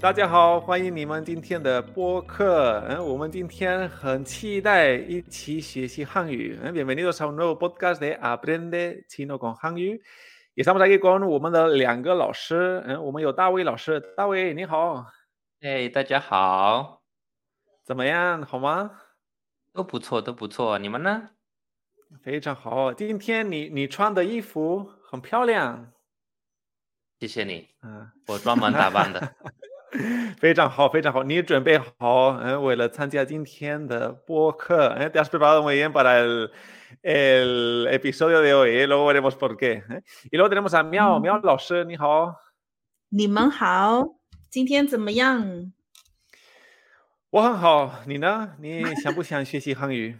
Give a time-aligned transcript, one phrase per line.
[0.00, 2.82] 大家好，欢迎你们今天的播客。
[2.88, 6.58] 嗯，我们今天很期待一起学习汉语。
[6.62, 10.02] 嗯，bienvenidos a un nuevo podcast de Aprende Chino con 汉语。
[10.54, 12.82] Y estamos aquí con 我们的两个老师。
[12.86, 15.04] 嗯，我们有大卫老师，大卫你好。
[15.60, 17.02] 哎，大家好，
[17.84, 18.42] 怎么样？
[18.42, 18.92] 好吗？
[19.74, 20.78] 都不错，都不错。
[20.78, 21.28] 你们呢？
[22.22, 22.94] 非常好。
[22.94, 25.92] 今天你你穿的衣服很漂亮。
[27.18, 27.68] 谢谢你。
[27.82, 29.20] 嗯，我专门打扮的。
[30.38, 31.22] 非常好，非常好。
[31.22, 36.50] 你准备好，嗯，为了参加今天的播客，嗯，te has preparado muy bien para el,
[37.02, 39.82] el episodio de hoy, luego veremos por qué.
[40.30, 42.34] Y luego tenemos a Miao, Miao 老师，你好。
[43.08, 44.14] 你们好，
[44.48, 45.72] 今天怎么样？
[47.30, 48.56] 我很好，你呢？
[48.60, 50.18] 你想不想学习汉语？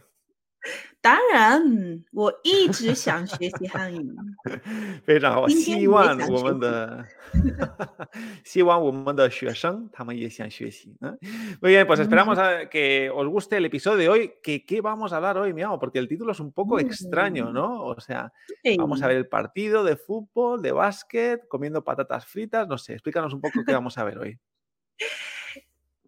[1.00, 4.12] 当然，我一直想学习汉语。
[5.04, 7.06] 非常好，希望我们的
[8.44, 10.98] 希望我们的学生他们也想学习。
[11.62, 14.34] Muy bien, pues esperamos a que os guste el episodio de hoy.
[14.42, 15.78] Que qué vamos a hablar hoy, Miao?
[15.78, 17.84] Porque el título es un poco extraño, ¿no?
[17.84, 18.34] O sea,
[18.80, 22.94] vamos a ver el partido de fútbol, de básquet, comiendo patatas fritas, no sé.
[22.94, 24.40] Explícanos un poco qué vamos a ver hoy.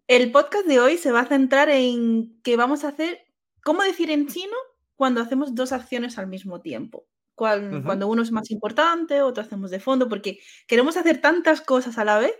[0.08, 3.20] El podcast de hoy se va a centrar en que vamos a hacer,
[3.63, 4.55] ¿cómo decir en chino?
[4.95, 7.05] cuando hacemos dos acciones al mismo tiempo.
[7.35, 12.05] Cuando, uno es más importante, otro hacemos de fondo, porque queremos hacer tantas cosas a
[12.05, 12.33] la vez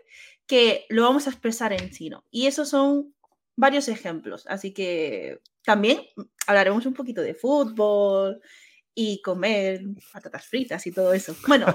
[0.46, 2.24] que lo vamos a expresar en chino.
[2.30, 3.14] Y esos son
[3.56, 4.46] varios ejemplos.
[4.48, 6.02] Así que también
[6.46, 8.40] hablaremos un poquito de fútbol
[8.96, 11.36] y comer patatas fritas y todo eso.
[11.48, 11.66] Bueno,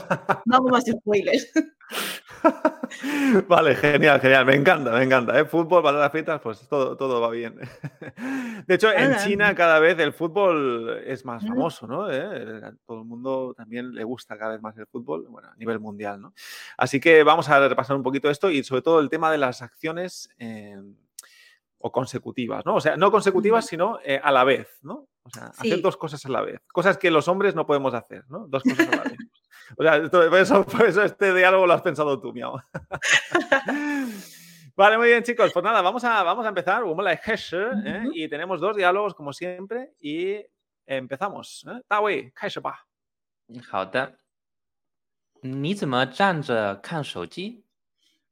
[0.45, 1.53] no hago más spoilers.
[3.49, 4.47] Vale, genial, genial.
[4.47, 5.39] Me encanta, me encanta.
[5.39, 5.45] ¿eh?
[5.45, 7.59] Fútbol, patatas fritas, pues todo, todo va bien.
[8.67, 12.11] De hecho, en China cada vez el fútbol es más famoso, ¿no?
[12.11, 12.73] ¿Eh?
[12.87, 16.21] Todo el mundo también le gusta cada vez más el fútbol, bueno, a nivel mundial,
[16.21, 16.35] ¿no?
[16.77, 19.63] Así que vamos a repasar un poquito esto y sobre todo el tema de las
[19.63, 20.31] acciones
[21.81, 22.77] o consecutivas, ¿no?
[22.77, 25.07] O sea, no consecutivas, sino eh, a la vez, ¿no?
[25.28, 26.62] O sea, hacer dos cosas a la vez.
[26.68, 28.48] Cosas que los hombres no podemos hacer, ¿no?
[28.48, 29.18] Dos cosas a la vez.
[29.78, 29.84] O
[30.46, 32.60] sea, por eso, este diálogo lo has pensado tú, miau.
[34.76, 35.54] Vale, muy bien, chicos.
[35.54, 36.84] Pues nada, vamos a, vamos a empezar.
[36.84, 38.04] ¿eh?
[38.14, 40.46] Y tenemos dos diálogos, como siempre, y
[40.86, 41.66] empezamos.
[41.68, 41.82] ¿eh?
[41.88, 42.86] 大卫，开始吧。
[43.70, 44.18] 好的。
[45.42, 47.66] 你怎么站着看手机？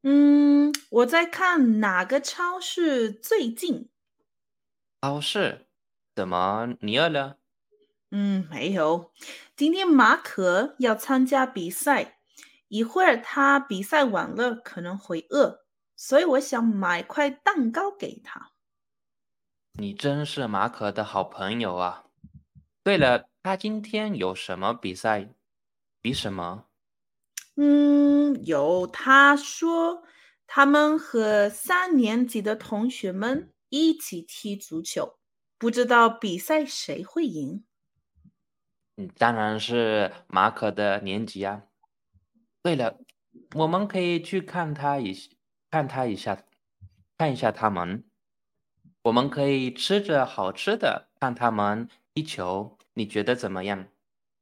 [0.03, 3.89] 嗯，我在看哪个超市最近。
[5.01, 5.64] 超市？
[6.16, 7.36] 怎么你饿了？
[8.10, 9.12] 嗯，没有。
[9.54, 12.20] 今天马可要参加比赛，
[12.68, 18.52] 一会儿他比赛完了可能会饿，所以我想买块蛋糕给他。
[19.74, 22.06] 你真是马可的好朋友啊！
[22.82, 25.34] 对了，他今天有什么比赛？
[26.00, 26.64] 比什么？
[27.56, 28.86] 嗯，有。
[28.86, 30.02] 他说
[30.46, 35.18] 他们和三年级的同学们一起踢足球，
[35.58, 37.64] 不知道比赛谁会赢。
[38.96, 41.64] 嗯，当然是马可的年级啊。
[42.62, 42.98] 对了，
[43.54, 45.14] 我们可以去看他一
[45.70, 46.44] 看他一下，
[47.18, 48.04] 看一下他们。
[49.02, 53.86] 我们可以吃着好吃的看他们踢球，你觉得怎么样？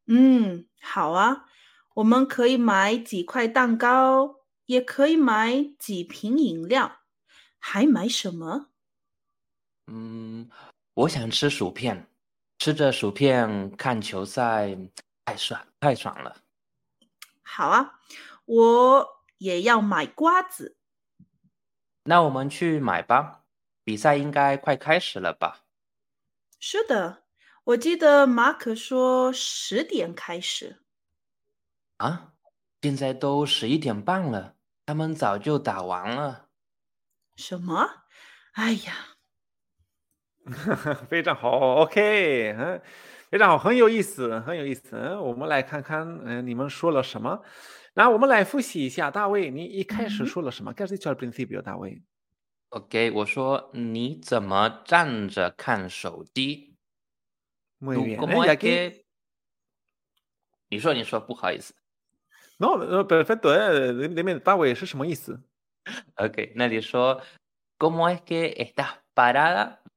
[0.06, 1.46] 嗯，好啊。
[1.94, 7.02] 我们可以买几块蛋糕，也可以买几瓶饮料，
[7.60, 8.70] 还买什么？
[9.86, 10.50] 嗯，
[10.94, 12.08] 我想吃薯片。
[12.56, 14.78] 吃着薯片看球赛，
[15.24, 16.36] 太爽太爽了。
[17.42, 18.00] 好啊，
[18.46, 20.78] 我也要买瓜子。
[22.04, 23.44] 那我们去买吧，
[23.82, 25.64] 比赛应该快开始了吧？
[26.60, 27.24] 是的，
[27.64, 30.84] 我记得马可说十点开始。
[31.96, 32.34] 啊，
[32.80, 34.54] 现在都十一点半了，
[34.86, 36.48] 他们早就打完了。
[37.36, 38.04] 什么？
[38.52, 39.13] 哎呀！
[41.08, 42.80] 非常好，OK，嗯，
[43.30, 44.96] 非常好，很有意思，很有意思。
[44.96, 47.42] 嗯，我们来看看，嗯，你们说了什么？
[47.94, 49.10] 那我们来复习一下。
[49.10, 52.02] 大卫，你一开始说了什么？¿Qué has dicho al principio，大卫
[52.70, 56.76] ？OK，我说你怎么站着看手机
[57.80, 58.26] ？Muy bien。
[58.26, 59.04] 哎，aquí。
[60.68, 61.72] 你说，你说，不好意思。
[62.58, 63.50] No，perfecto。
[63.50, 65.40] 哎，里面大卫是什么意思
[66.16, 67.22] ？OK，那你说
[67.78, 68.96] ，¿Cómo es que estás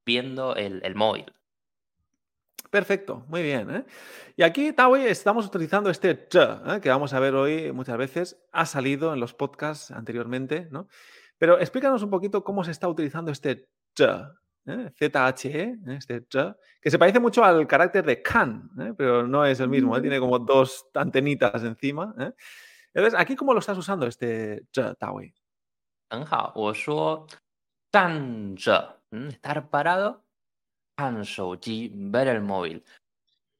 [0.06, 1.32] parada？viendo el, el móvil.
[2.70, 3.70] Perfecto, muy bien.
[3.70, 3.84] ¿eh?
[4.36, 6.80] Y aquí, Tawi, estamos utilizando este t, ¿eh?
[6.80, 8.42] que vamos a ver hoy muchas veces.
[8.52, 10.88] Ha salido en los podcasts anteriormente, ¿no?
[11.36, 14.04] Pero explícanos un poquito cómo se está utilizando este t,
[14.66, 14.90] ¿eh?
[14.98, 15.78] Z-H-E, ¿eh?
[15.98, 18.94] este t, que se parece mucho al carácter de can, ¿eh?
[18.96, 20.00] pero no es el mismo, ¿eh?
[20.00, 22.14] tiene como dos antenitas encima.
[22.94, 25.34] Entonces, ¿aquí cómo lo estás usando este t, Tawi?
[26.08, 27.26] 很好，我说
[27.90, 30.25] 站着，嗯 Mm, estar parado,
[31.93, 32.83] ver el móvil.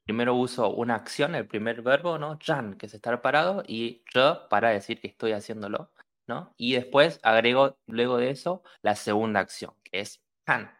[0.05, 2.37] Primero uso una acción, el primer verbo, ¿no?
[2.77, 5.91] Que es estar parado, y yo para decir que estoy haciéndolo,
[6.27, 6.53] ¿no?
[6.57, 10.71] Y después agrego, luego de eso, la segunda acción, que es han,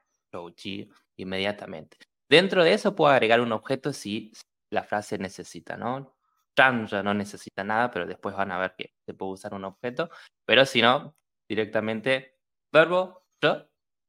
[1.18, 1.98] inmediatamente.
[2.30, 4.32] Dentro de eso puedo agregar un objeto si
[4.72, 6.16] la frase necesita, ¿no?
[6.58, 9.66] Jan ya no necesita nada, pero después van a ver que se puede usar un
[9.66, 10.10] objeto.
[10.46, 11.16] Pero si no,
[11.50, 12.40] directamente
[12.74, 13.26] verbo,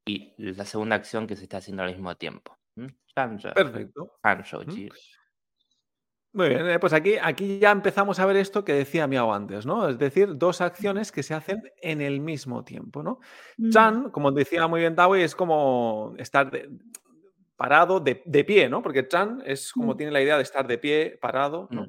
[0.08, 2.56] y la segunda acción que se está haciendo al mismo tiempo.
[3.54, 4.18] Perfecto.
[6.32, 9.66] Muy bien, eh, pues aquí, aquí ya empezamos a ver esto que decía Miao antes,
[9.66, 9.88] ¿no?
[9.88, 13.18] Es decir, dos acciones que se hacen en el mismo tiempo, ¿no?
[13.70, 16.50] Chan, como decía muy bien Tawi, es como estar
[17.56, 18.14] parado de,
[18.44, 18.82] pie, ¿no?
[18.82, 21.88] Porque Chan es como tiene la idea de estar de pie, parado, ¿no?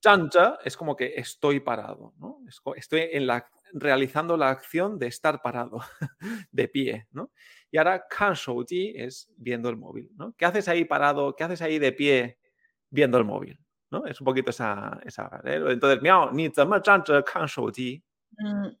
[0.00, 2.40] Chancha es como que estoy parado, ¿no?
[2.74, 5.79] Estoy en la, realizando la acción de estar parado,
[6.51, 7.31] de pie, ¿no?
[7.71, 10.33] Y ahora kan shouji es viendo el móvil, ¿no?
[10.35, 11.35] ¿Qué haces ahí parado?
[11.35, 12.39] ¿Qué haces ahí de pie
[12.89, 13.59] viendo el móvil?
[13.91, 14.05] ¿no?
[14.05, 14.99] Es un poquito esa...
[15.03, 15.61] esa ¿eh?
[15.69, 18.03] Entonces, miao, ni zeme kan shouji.
[18.37, 18.77] 嗯，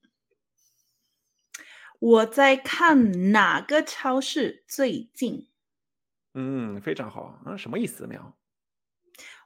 [1.99, 5.49] 我在看哪个超市最近？
[6.33, 7.41] 嗯，非常好。
[7.45, 8.37] 嗯，什么意思，喵？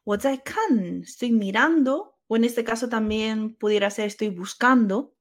[0.03, 5.15] 我在看，estoy mirando, o en este caso también pudiera ser estoy buscando,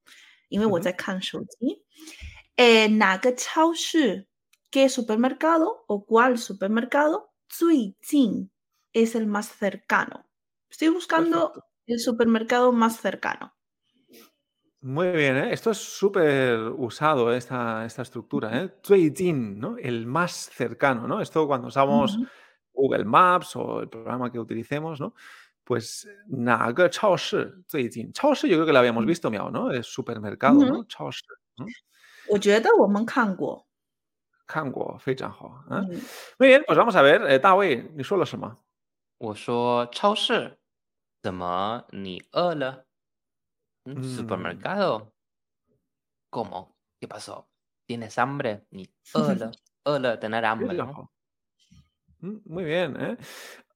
[0.49, 1.83] 因为我在看手机。
[2.57, 2.89] eh,
[4.71, 7.33] ¿qué supermercado o cuál supermercado?
[8.93, 10.27] es el más cercano.
[10.71, 11.53] Estoy buscando
[11.87, 13.55] el supermercado más cercano.
[14.81, 15.53] Muy bien, ¿eh?
[15.53, 18.65] esto es súper usado, esta, esta estructura.
[18.65, 18.73] ¿eh?
[19.33, 19.77] ¿no?
[19.79, 21.21] El más cercano, ¿no?
[21.21, 22.19] Esto cuando usamos
[22.73, 25.15] Google Maps o el programa que utilicemos, ¿no?
[25.67, 27.63] Pues, Naga Chaoshi,
[28.13, 29.71] Chaoshi yo creo que lo habíamos visto, miau, ¿no?
[29.71, 30.85] Es supermercado, ¿no?
[30.85, 31.23] Chaoshi.
[32.29, 33.67] 我觉得我们看过。
[34.47, 35.65] 看过，非常好。
[35.71, 35.89] 嗯，
[36.39, 38.59] Muy bien, pues vamos a ver，呃，大卫，你说了什么？
[39.19, 40.59] 我说超市。
[41.23, 41.85] 怎么？
[41.91, 42.85] 你饿了？
[43.85, 46.75] 嗯，supermercado。¿Cómo?
[47.01, 47.47] ¿Qué pasó?
[47.87, 48.65] ¿Tienes hambre?
[48.71, 49.53] 你饿了？
[49.85, 50.77] 饿了，tener hambre。
[52.21, 53.17] 嗯，Muy bien, ¿eh?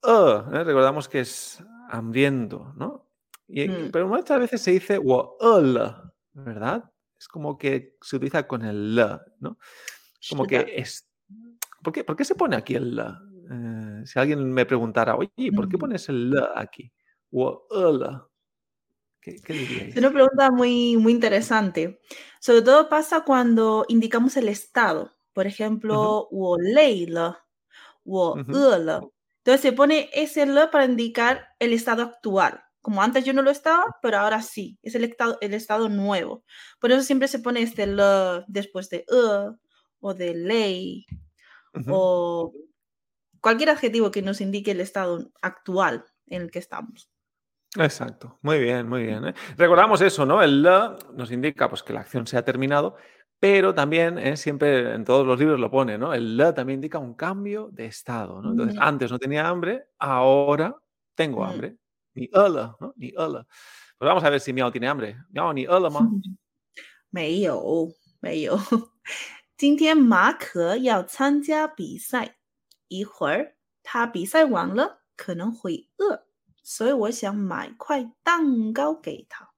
[0.02, 3.09] 饿，recordamos que es hambriento, ¿no?
[3.47, 3.91] Eh, mm.
[3.91, 6.91] Pero muchas veces se dice wa'ala, ¿verdad?
[7.19, 9.57] Es como que se utiliza con el la, ¿no?
[10.29, 11.07] Como que es...
[11.83, 13.21] ¿Por qué, ¿Por qué se pone aquí el la?
[13.51, 15.79] Eh, si alguien me preguntara, oye, ¿por qué mm.
[15.79, 16.91] pones el la aquí?
[19.21, 19.89] ¿Qué, qué?
[19.89, 22.01] Es una pregunta muy, muy interesante.
[22.39, 25.11] Sobre todo pasa cuando indicamos el estado.
[25.33, 27.45] Por ejemplo, wo leila,
[28.03, 28.35] wo
[29.43, 32.63] entonces se pone ese la para indicar el estado actual.
[32.81, 34.77] Como antes yo no lo estaba, pero ahora sí.
[34.81, 36.43] Es el estado, el estado nuevo.
[36.79, 39.55] Por eso siempre se pone este le después de e
[39.99, 41.05] o de ley
[41.87, 42.53] o
[43.39, 47.11] cualquier adjetivo que nos indique el estado actual en el que estamos.
[47.77, 49.25] Exacto, muy bien, muy bien.
[49.27, 49.33] ¿eh?
[49.57, 50.43] Recordamos eso, ¿no?
[50.43, 50.69] El le
[51.13, 52.97] nos indica pues, que la acción se ha terminado,
[53.40, 54.36] pero también ¿eh?
[54.36, 56.14] siempre en todos los libros lo pone, ¿no?
[56.14, 58.52] El le también indica un cambio de estado, ¿no?
[58.52, 60.74] Entonces, antes no tenía hambre, ahora
[61.14, 61.76] tengo hambre.
[62.14, 62.92] 你饿了吗？
[62.96, 63.46] 你饿了？
[63.98, 65.16] Pues vamos a ver si Miao tiene hambre.
[65.32, 66.00] Miao, 你饿了吗？
[67.10, 68.58] 没有，没有。
[69.58, 72.36] 今天马可要参加比赛，
[72.88, 76.22] 一会儿他比赛完了可能会饿，
[76.62, 79.49] 所以我想买块蛋糕给他。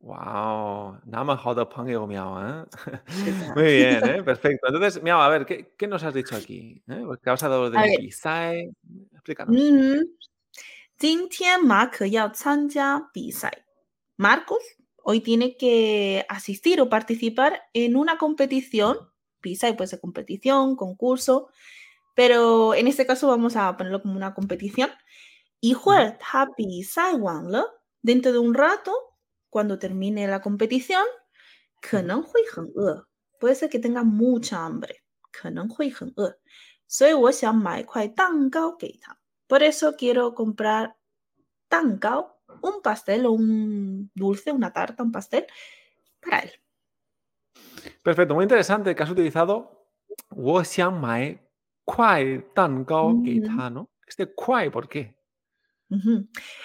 [0.00, 2.64] Wow, nada más hao de Miao, ¿eh?
[3.54, 4.22] Muy bien, ¿eh?
[4.22, 4.66] Perfecto.
[4.68, 6.82] Entonces, Miao, a ver, ¿qué, ¿qué, nos has dicho aquí?
[6.88, 7.02] ¿Eh?
[7.04, 8.70] Porque has hablado de Bisai.
[9.12, 9.54] Explícanos.
[14.16, 14.62] Marcos
[15.02, 18.96] hoy tiene que asistir o participar en una competición.
[19.40, 21.48] Pisa puede ser competición, concurso,
[22.14, 24.90] pero en este caso vamos a ponerlo como una competición.
[25.60, 25.74] Y
[28.02, 28.92] dentro de un rato,
[29.50, 31.04] cuando termine la competición,
[33.38, 35.02] puede ser que tenga mucha hambre.
[39.46, 40.96] Por eso quiero comprar
[41.68, 45.46] tancao, un pastel o un dulce, una tarta, un pastel
[46.20, 46.50] para él.
[48.02, 49.86] Perfecto, muy interesante que has utilizado
[51.84, 52.44] kuai
[53.70, 53.90] ¿no?
[54.06, 55.19] Este kuai, ¿por qué?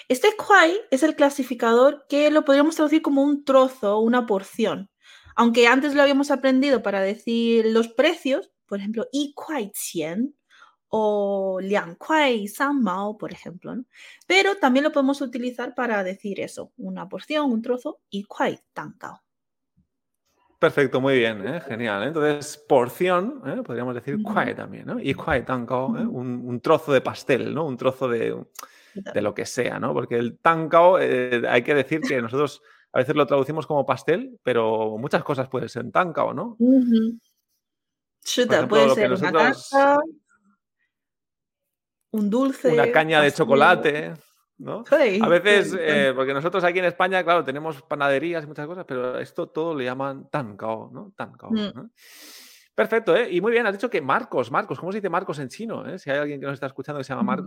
[0.07, 4.89] Este kuai es el clasificador que lo podríamos traducir como un trozo una porción.
[5.35, 9.33] Aunque antes lo habíamos aprendido para decir los precios, por ejemplo, y
[9.73, 10.35] cien
[10.87, 13.75] o liang kuai san mao, por ejemplo.
[13.75, 13.83] ¿no?
[14.27, 18.95] Pero también lo podemos utilizar para decir eso, una porción, un trozo y kuai tan
[20.57, 21.59] Perfecto, muy bien, ¿eh?
[21.61, 22.03] genial.
[22.03, 22.07] ¿eh?
[22.07, 23.61] Entonces, porción, ¿eh?
[23.61, 24.99] podríamos decir kuai también, ¿no?
[24.99, 27.65] Y kuai tankao, un, un, trozo de pastel, ¿no?
[27.65, 28.33] Un trozo de,
[28.95, 29.93] de lo que sea, ¿no?
[29.93, 32.61] Porque el tankao, hay que decir que nosotros
[32.93, 36.55] a veces lo traducimos como pastel, pero muchas cosas pueden ser tankao, ¿no?
[38.67, 39.53] puede ser una
[42.11, 42.71] un dulce.
[42.71, 44.13] Una caña de chocolate.
[44.57, 44.85] ¿no?
[44.89, 49.19] a veces, eh, porque nosotros aquí en España, claro, tenemos panaderías y muchas cosas, pero
[49.19, 51.13] esto todo le llaman tankao, ¿no?
[51.15, 51.51] Tankao.
[51.51, 51.89] Mm.
[52.73, 53.29] Perfecto, ¿eh?
[53.31, 55.85] Y muy bien, has dicho que Marcos, Marcos, ¿cómo se dice Marcos en chino?
[55.87, 55.99] Eh?
[55.99, 57.45] Si hay alguien que nos está escuchando que se llama mm.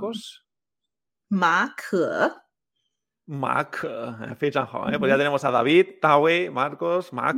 [1.29, 2.31] Marcos.
[3.25, 3.87] Marco.
[3.87, 4.99] Mac, ¿eh?
[4.99, 7.37] pues ya tenemos a David, Tawe, Marcos, Mac,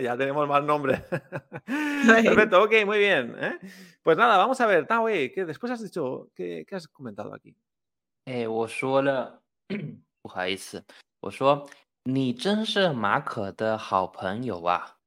[0.00, 1.02] ya tenemos más nombres.
[1.64, 3.36] Perfecto, ok, muy bien.
[4.04, 6.30] Pues nada, vamos a ver, Tawe, ¿qué después has dicho?
[6.36, 7.56] ¿Qué, qué has comentado aquí?
[8.26, 9.42] 哎，我说了，
[10.22, 10.84] 不好意思，
[11.20, 11.68] 我说
[12.04, 14.98] 你真是马可的好朋友啊。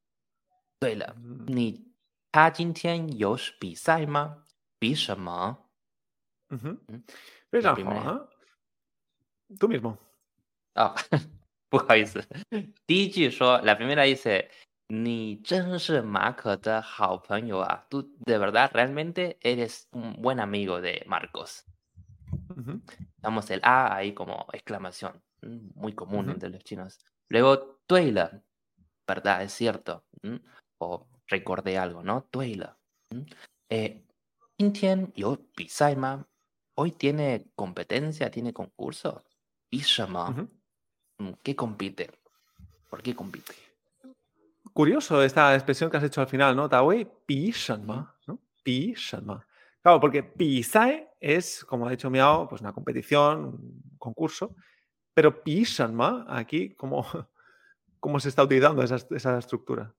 [0.80, 1.16] 对了，
[1.48, 1.86] 你
[2.34, 4.44] 他今天有比赛吗？
[4.78, 5.70] 比什么？
[6.50, 6.78] 嗯哼，
[7.56, 8.28] 非常好啊。
[9.60, 9.98] Tú mismo。
[10.74, 10.96] 啊，
[11.70, 12.24] 不好意思，
[12.86, 14.50] 第一句说，la primera dice，
[14.88, 17.86] 你真是马可的好朋友啊。
[17.90, 25.22] Tú de verdad realmente eres un buen amigo de Marcos。Damos el A ahí como exclamación,
[25.76, 27.00] muy común entre los chinos.
[27.28, 28.42] Luego, tuela,
[29.06, 29.44] ¿verdad?
[29.44, 30.06] Es cierto.
[30.78, 32.24] O recordé algo, ¿no?
[32.32, 32.78] Tuela.
[33.70, 34.06] Eh,
[35.16, 35.38] yo
[36.79, 39.25] Hoy tiene competencia, tiene concurso.
[39.71, 40.49] Bishama.
[41.43, 42.11] ¿Qué compite?
[42.91, 43.55] ¿Por qué compite?
[44.73, 46.69] Curioso esta expresión que has hecho al final, ¿no?
[46.69, 48.39] Tawei, Bishama, ¿no?
[48.65, 49.47] Bishama.
[49.81, 54.55] Claro, porque Pisai es, como ha dicho Miao, pues una competición, un concurso,
[55.15, 57.07] pero Pishanma, aquí, ¿cómo,
[58.01, 59.95] ¿cómo se está utilizando esa, esa estructura?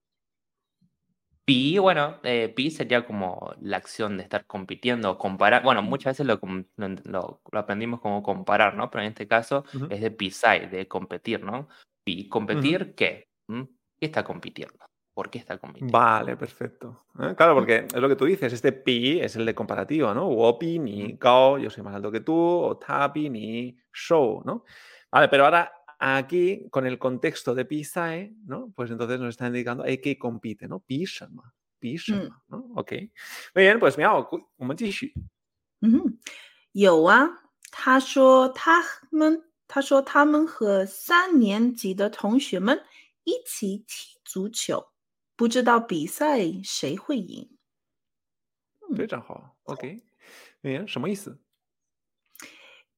[1.47, 5.63] Pi, bueno, eh, pi sería como la acción de estar compitiendo, comparar.
[5.63, 6.41] Bueno, muchas veces lo,
[7.05, 8.91] lo, aprendimos como comparar, ¿no?
[8.91, 11.69] Pero en este caso es de pisai, de competir, ¿no?
[12.03, 13.29] Pi, ¿competir qué?
[13.47, 13.61] ¿Mm?
[13.61, 14.77] ¿Qué está compitiendo?
[15.13, 15.97] ¿Por qué está compitiendo?
[15.97, 17.05] Vale, perfecto.
[17.17, 17.33] ¿eh?
[17.37, 20.27] Claro, porque es lo que tú dices, este pi es el de comparativo, ¿no?
[20.27, 24.65] Wopi ni gao, yo soy más alto que tú, o tapi ni shou, ¿no?
[25.09, 28.71] Vale, pero ahora aquí, con el contexto de pi sae, ¿no?
[28.75, 30.79] Pues entonces nos está indicando hay que compite, ¿no?
[30.79, 32.29] Pi shenma, pi mm.
[32.49, 32.71] ¿no?
[32.75, 32.91] Ok.
[33.55, 34.11] Muy bien, pues mira,
[34.57, 35.13] 我们继续。
[35.81, 36.19] 嗯，
[36.71, 37.29] 有啊，
[37.71, 42.83] 他说他们，他说他们和三年级的同学们
[43.23, 44.91] 一起踢足球。
[45.35, 47.57] 不知道比赛谁会赢。
[48.95, 50.01] 非常好，OK，
[50.63, 51.39] 哎，什么意思？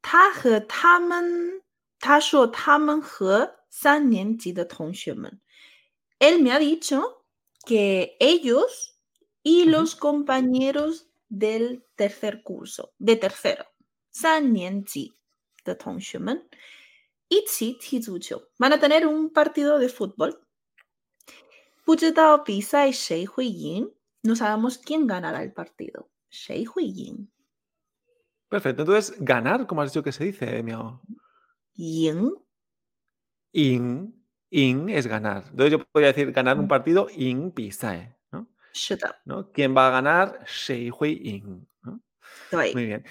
[0.02, 1.62] 他和他们，
[1.99, 5.41] 他说他们和三年级的同学们，
[6.19, 7.25] él me ha dicho
[7.67, 8.95] que ellos
[9.43, 13.67] y los compañeros del tercer curso, de tercero,
[14.11, 15.15] 三年级
[15.65, 16.49] 的同学们
[17.29, 20.41] 一起踢足球，van a tener un partido de fútbol。
[21.85, 26.09] 不知道比赛谁会赢，no sabemos quién ganará el partido.
[26.31, 27.29] 谁会赢？
[28.49, 28.83] Perfecto.
[28.83, 31.01] Entonces, ganar, ¿cómo has dicho que se dice, Miao?
[31.80, 32.36] Yin.
[33.54, 34.14] In.
[34.52, 35.46] In es ganar.
[35.50, 36.68] Entonces yo podría decir ganar un mm.
[36.68, 38.48] partido in pisai, ¿no?
[39.26, 39.52] ¿no?
[39.52, 40.44] ¿Quién va a ganar?
[40.46, 41.68] Shei hui in.
[42.74, 43.06] Muy bien.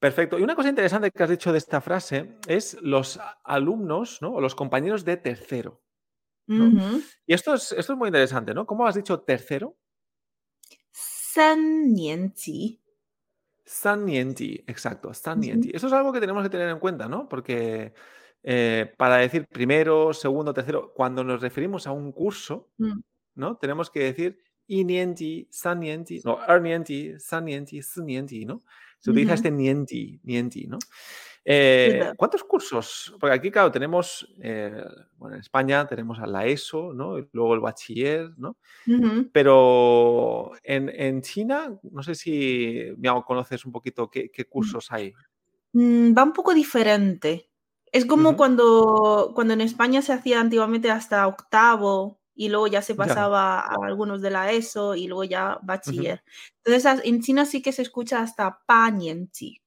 [0.00, 0.38] Perfecto.
[0.38, 4.32] Y una cosa interesante que has dicho de esta frase es los alumnos, ¿no?
[4.32, 5.82] O los compañeros de tercero.
[6.48, 8.66] Y esto es, esto es muy interesante, ¿no?
[8.66, 9.76] ¿Cómo has dicho tercero?
[10.90, 12.79] San Nianji.
[13.72, 15.70] San Nianji, exacto, San Nianji.
[15.72, 17.28] Eso es algo que tenemos que tener en cuenta, ¿no?
[17.28, 17.94] Porque
[18.42, 22.98] eh, para decir primero, segundo, tercero, cuando nos referimos a un curso, mm.
[23.36, 23.58] ¿no?
[23.58, 28.64] Tenemos que decir y Nianji, San Nianji, no, Er Nianji, San Nianji, Si Nianji, ¿no?
[28.98, 30.78] Se utiliza este Nianji, Nianji, ¿no?
[31.44, 33.14] Eh, ¿Cuántos cursos?
[33.18, 34.84] Porque aquí, claro, tenemos, eh,
[35.16, 37.18] bueno, en España tenemos a la ESO, ¿no?
[37.18, 38.56] Y luego el bachiller, ¿no?
[39.32, 44.50] Pero en, China, no sé si me conoces un poquito qué, mm.
[44.50, 45.12] cursos hay.
[45.72, 47.48] Mm, va un poco diferente.
[47.92, 52.94] Es como cuando, cuando en España se hacía antiguamente hasta octavo y luego ya se
[52.94, 56.22] pasaba a algunos de la ESO y luego ya bachiller.
[56.64, 59.60] Entonces en China sí que se escucha hasta Panienchi.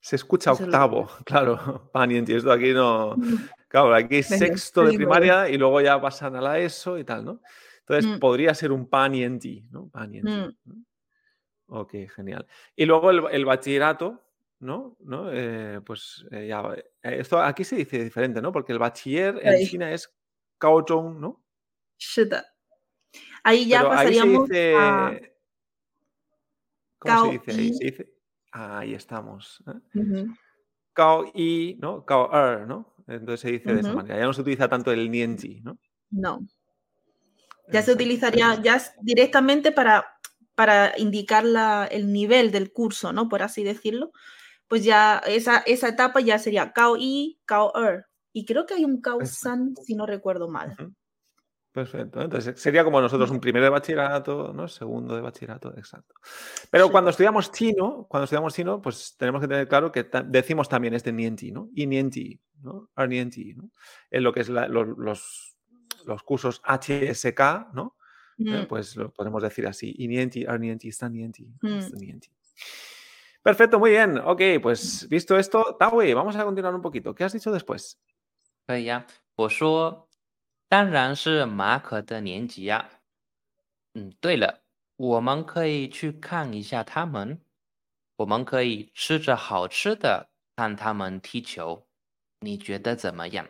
[0.00, 2.34] Se escucha octavo, claro, panienti.
[2.34, 3.16] Esto aquí no.
[3.70, 7.40] Claro, aquí sexto de primaria y luego ya pasan a la ESO y tal, ¿no?
[7.78, 8.18] Entonces mm.
[8.18, 9.88] podría ser un panienti, ¿no?
[9.88, 10.32] Panienti.
[10.64, 10.84] Mm.
[11.66, 12.48] Ok, genial.
[12.74, 14.24] Y luego el, bachillerato,
[14.58, 14.96] ¿no?
[14.98, 15.30] ¿No?
[15.32, 16.64] Eh, pues eh, ya.
[16.74, 18.50] Eh, esto aquí se dice diferente, ¿no?
[18.50, 20.12] Porque el bachiller en China es
[20.58, 21.40] Kaozhong, ¿no?
[21.96, 22.28] Sí.
[23.44, 25.12] Ahí ya pasaríamos a...
[26.98, 27.74] ¿Cómo se dice ahí?
[27.74, 28.19] Se dice...
[28.52, 29.62] ahí estamos.
[29.66, 30.26] ¿eh?
[31.34, 32.04] Y, ¿no?
[32.04, 32.94] Cao er, ¿no?
[33.06, 34.18] Entonces se dice de esa manera.
[34.18, 35.78] Ya no se utiliza tanto el nienji, ¿no?
[36.10, 36.40] No.
[37.72, 40.04] Ya se utilizaría ya directamente para,
[40.54, 43.28] para indicar la, el nivel del curso, ¿no?
[43.28, 44.12] Por así decirlo.
[44.68, 48.06] Pues ya esa, esa etapa ya sería Cao y Cao er.
[48.32, 50.76] Y creo que hay un Cao san, si no recuerdo mal.
[51.72, 52.20] Perfecto.
[52.20, 54.66] Entonces sería como nosotros un primero de bachillerato, ¿no?
[54.66, 56.14] Segundo de bachillerato, exacto.
[56.68, 60.94] Pero cuando estudiamos chino, cuando estudiamos chino, pues tenemos que tener claro que decimos también
[60.94, 61.68] este nienti, ¿no?
[61.72, 62.90] Y nienti, ¿no?
[62.96, 63.70] Ar nienti, ¿no?
[64.10, 67.96] En lo que es los, los, cursos HSK, ¿no?
[68.38, 68.66] Eh, mm.
[68.66, 69.94] Pues lo podemos decir así.
[69.96, 71.78] Y nienti, ar nienti, stan nienti, mm.
[73.44, 74.18] Perfecto, muy bien.
[74.18, 75.08] Ok, pues mm.
[75.08, 77.14] visto esto, Tawi, vamos a continuar un poquito.
[77.14, 78.00] ¿Qué has dicho después?
[78.66, 79.06] Pues ya.
[79.36, 80.09] Pues yo
[80.69, 82.89] 当然是马可的年级呀。
[83.93, 84.61] 嗯，对了，
[84.97, 87.39] 我们可以去看一下他们。
[88.17, 91.85] 我们可以吃着好吃的看他们踢球，
[92.39, 93.47] 你觉得怎么样？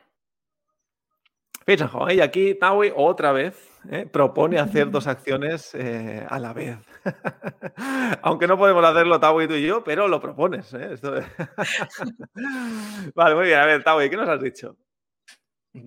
[1.66, 2.12] 非常好。
[2.12, 3.54] Y aquí Taui otra vez
[3.90, 4.06] ¿eh?
[4.06, 6.78] propone hacer dos acciones eh, a la vez.
[8.22, 10.74] Aunque no podemos hacerlo Taui tú y yo, pero lo propones.
[10.74, 10.94] ¿eh?
[10.94, 11.24] Esto...
[13.16, 13.60] vale, muy bien.
[13.60, 14.76] A ver, Taui, ¿qué nos has dicho?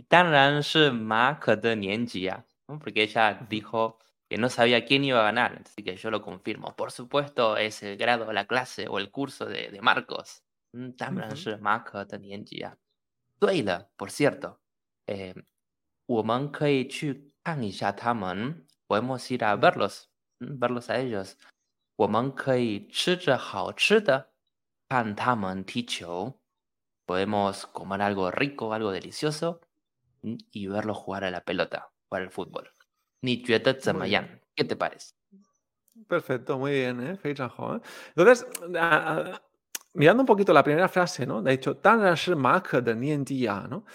[0.09, 3.99] 当然是马可的年级啊，porque ella dijo
[4.29, 6.77] que no sabía quién iba a ganar, así que yo lo confirmo.
[6.77, 10.43] Por supuesto, es el grado, la clase o el curso de, de Marcos.
[10.73, 12.77] 嗯，当然是马可的年级啊。
[13.39, 15.35] 对了，por cierto，eh,
[16.05, 21.33] 我们可以去看一下他们，podemos ir a verlos，verlos a ellos。
[21.97, 24.33] 我们可以吃着好吃的
[24.89, 26.39] 看他们踢球，
[27.07, 29.61] podemos comer algo rico, algo delicioso。
[30.24, 32.72] y verlo jugar a la pelota, jugar al fútbol.
[33.22, 33.42] Ni
[34.56, 35.16] ¿Qué te parece?
[36.08, 37.20] Perfecto, muy bien, ¿eh?
[38.16, 38.48] Entonces,
[39.94, 41.42] mirando un poquito la primera frase, ¿no?
[41.42, 42.02] De hecho, tan
[42.82, 42.96] de
[43.68, 43.86] ¿no?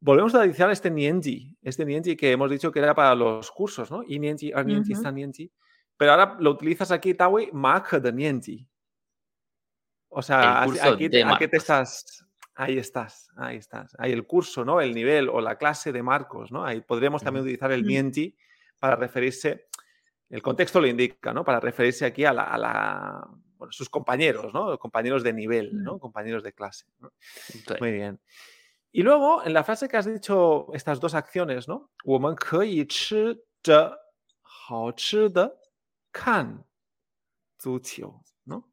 [0.00, 3.90] Volvemos a utilizar este nienji, este nienji que hemos dicho que era para los cursos,
[3.90, 4.02] ¿no?
[4.02, 5.52] Y nienji, ar nienji, san nienji.
[5.96, 8.68] Pero ahora lo utilizas aquí, Tawi, mak de nienji.
[10.08, 10.78] O sea, aquí,
[11.22, 13.96] ¿a qué te estás, Ahí estás, ahí estás.
[13.98, 14.80] Hay el curso, ¿no?
[14.80, 16.64] El nivel o la clase de Marcos, ¿no?
[16.64, 18.36] Ahí podríamos también utilizar el mienti
[18.78, 19.68] para referirse,
[20.28, 21.44] el contexto lo indica, ¿no?
[21.44, 24.78] Para referirse aquí a la, bueno, sus compañeros, ¿no?
[24.78, 25.98] Compañeros de nivel, ¿no?
[25.98, 26.86] Compañeros de clase.
[27.80, 28.20] Muy bien.
[28.90, 31.90] Y luego, en la frase que has dicho, estas dos acciones, ¿no?
[38.44, 38.72] ¿no?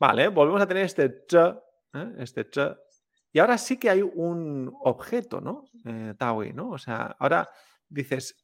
[0.00, 2.12] Vale, volvemos a tener este ¿eh?
[2.18, 2.48] este
[3.32, 5.64] y ahora sí que hay un objeto, ¿no?
[5.84, 6.70] Eh, taui, ¿no?
[6.70, 7.48] O sea, ahora
[7.88, 8.36] dices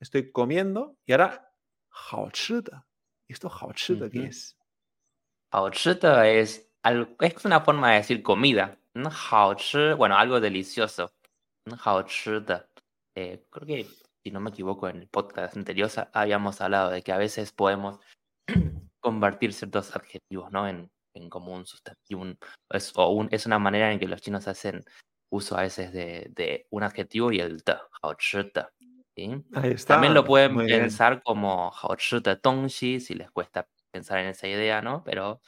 [0.00, 1.52] estoy comiendo, y ahora
[3.28, 3.48] ¿Y esto
[4.10, 4.58] qué es?
[6.26, 6.70] es,
[7.20, 8.78] es una forma de decir comida.
[9.96, 11.12] bueno, algo delicioso.
[13.14, 13.86] Eh, creo que,
[14.22, 18.00] si no me equivoco, en el podcast anterior habíamos hablado de que a veces podemos
[19.00, 20.66] convertir ciertos adjetivos, ¿no?
[20.66, 22.24] En, en como un sustantivo,
[22.70, 24.84] es, o un, es una manera en que los chinos hacen
[25.30, 27.76] uso a veces de, de un adjetivo y el de,
[29.86, 31.72] También lo pueden pensar como
[32.42, 35.02] tongxi, si les cuesta pensar en esa idea, ¿no?
[35.04, 35.40] Pero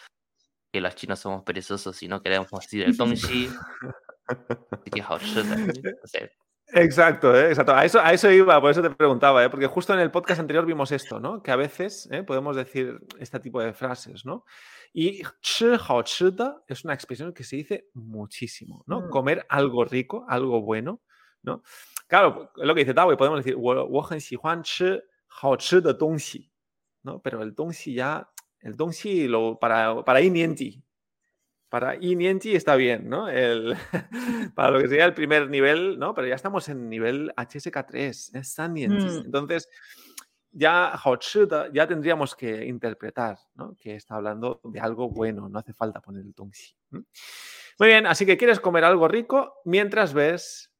[0.73, 3.49] que los chinos somos perezosos y no queremos decir el tongxi,
[4.73, 5.03] así que
[6.75, 7.49] Exacto, ¿eh?
[7.49, 7.75] exacto.
[7.75, 9.51] A eso, a eso iba, por eso te preguntaba, ¿eh?
[9.51, 11.43] porque justo en el podcast anterior vimos esto, ¿no?
[11.43, 12.23] Que a veces ¿eh?
[12.23, 14.45] podemos decir este tipo de frases, ¿no?
[14.93, 15.23] Y
[16.67, 19.03] es una expresión que se dice muchísimo, ¿no?
[19.03, 19.11] Mm.
[19.11, 21.01] Comer algo rico, algo bueno,
[21.43, 21.63] ¿no?
[22.07, 23.57] Claro, lo que dice Tao, podemos decir,
[27.03, 27.21] ¿no?
[27.23, 30.85] Pero el dongxi ya, el dongxi lo, para, para ti
[31.73, 33.31] para Inienti está bien, ¿no?
[33.31, 33.75] El,
[34.55, 36.13] para lo que sería el primer nivel, ¿no?
[36.13, 39.25] Pero ya estamos en nivel HSK3, es San mm.
[39.25, 39.71] Entonces,
[40.53, 41.01] ya
[41.73, 43.75] ya tendríamos que interpretar, ¿no?
[43.77, 46.75] Que está hablando de algo bueno, no hace falta poner el Tongxi.
[46.91, 50.73] Muy bien, así que quieres comer algo rico mientras ves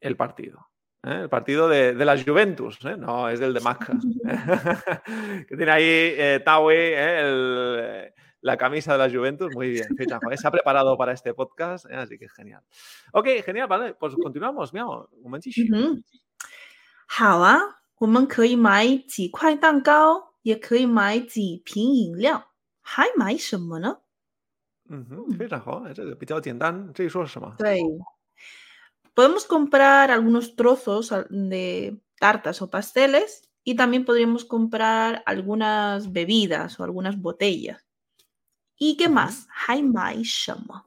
[0.00, 0.68] el partido.
[1.02, 1.20] ¿eh?
[1.22, 2.96] El partido de, de la Juventus, ¿eh?
[2.96, 3.94] no, es del de Maca.
[5.48, 8.14] que tiene ahí eh, ¿eh?
[8.42, 9.54] la camisa de la Juventus.
[9.54, 11.96] Muy bien, se ha preparado para este podcast, ¿eh?
[11.96, 12.62] así que genial.
[13.12, 14.72] Ok, genial, vale, pues continuamos.
[14.74, 15.62] Mira, un momentito.
[17.06, 23.97] 好啊，我们可以买几块蛋糕，也可以买几瓶饮料，还买什么呢？
[24.89, 26.91] 嗯哼，非常好，这个比较简单。
[26.93, 27.55] 这一说是什么？
[27.57, 27.81] 对，
[29.13, 37.21] podemos comprar algunos trozos de tartas o pasteles y también podríamos comprar algunas bebidas o algunas
[37.21, 37.85] botellas.
[38.79, 39.45] ¿Y qué más?
[39.49, 40.85] Hai mai shama.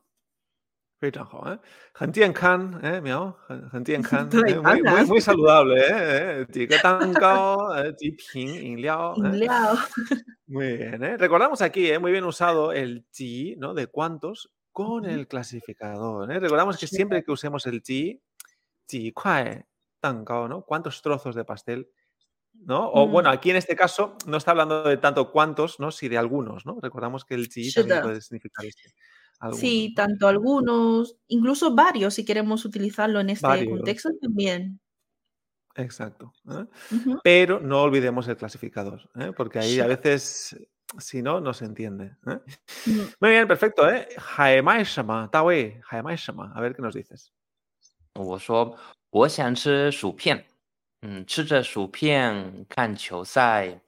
[1.01, 1.59] 非常好，哎，
[1.93, 9.77] 很健康，哎，苗，很很健康，哎，muy muy muy saludable，哎，几个蛋糕，eh, 几瓶饮料，饮 料。
[10.47, 11.17] Muy bien, ¿eh?
[11.17, 11.99] Recordamos aquí, ¿eh?
[11.99, 13.75] muy bien usado el ji, ¿no?
[13.75, 16.31] De cuántos con el clasificador.
[16.31, 16.39] ¿eh?
[16.39, 18.23] Recordamos que siempre que usemos el ji,
[18.89, 19.65] ji kuai
[20.01, 20.63] tangao, ¿no?
[20.63, 21.91] ¿Cuántos trozos de pastel?
[22.55, 22.93] ¿No?
[22.93, 25.91] O bueno, aquí en este caso no está hablando de tanto cuántos, ¿no?
[25.91, 26.79] Si de algunos, ¿no?
[26.81, 28.95] Recordamos que el ji también puede significar este.
[29.53, 34.79] Sí, tanto algunos, incluso varios, si queremos utilizarlo en este contexto también.
[35.75, 36.33] Exacto.
[36.49, 36.67] ¿eh?
[37.25, 39.33] Pero no olvidemos el clasificador, ¿eh?
[39.37, 40.57] porque ahí a veces,
[40.99, 42.17] si no, no se entiende.
[42.27, 42.39] ¿eh?
[42.87, 43.01] Mm.
[43.21, 43.91] Muy bien, perfecto.
[43.91, 44.07] ¿eh?
[44.39, 44.45] A
[46.61, 47.33] ver qué nos dices.
[48.15, 48.77] 我说
[49.11, 50.45] 我想吃薯片，
[51.01, 53.81] 嗯，吃着薯片看球赛，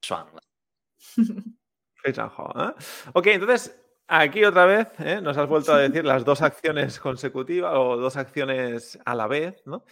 [0.00, 0.40] 爽了。
[2.02, 2.72] 非常好啊。
[3.14, 3.74] Ok, entonces
[4.08, 5.20] Aquí otra vez ¿eh?
[5.20, 9.62] nos has vuelto a decir las dos acciones consecutivas o dos acciones a la vez,
[9.66, 9.84] ¿no?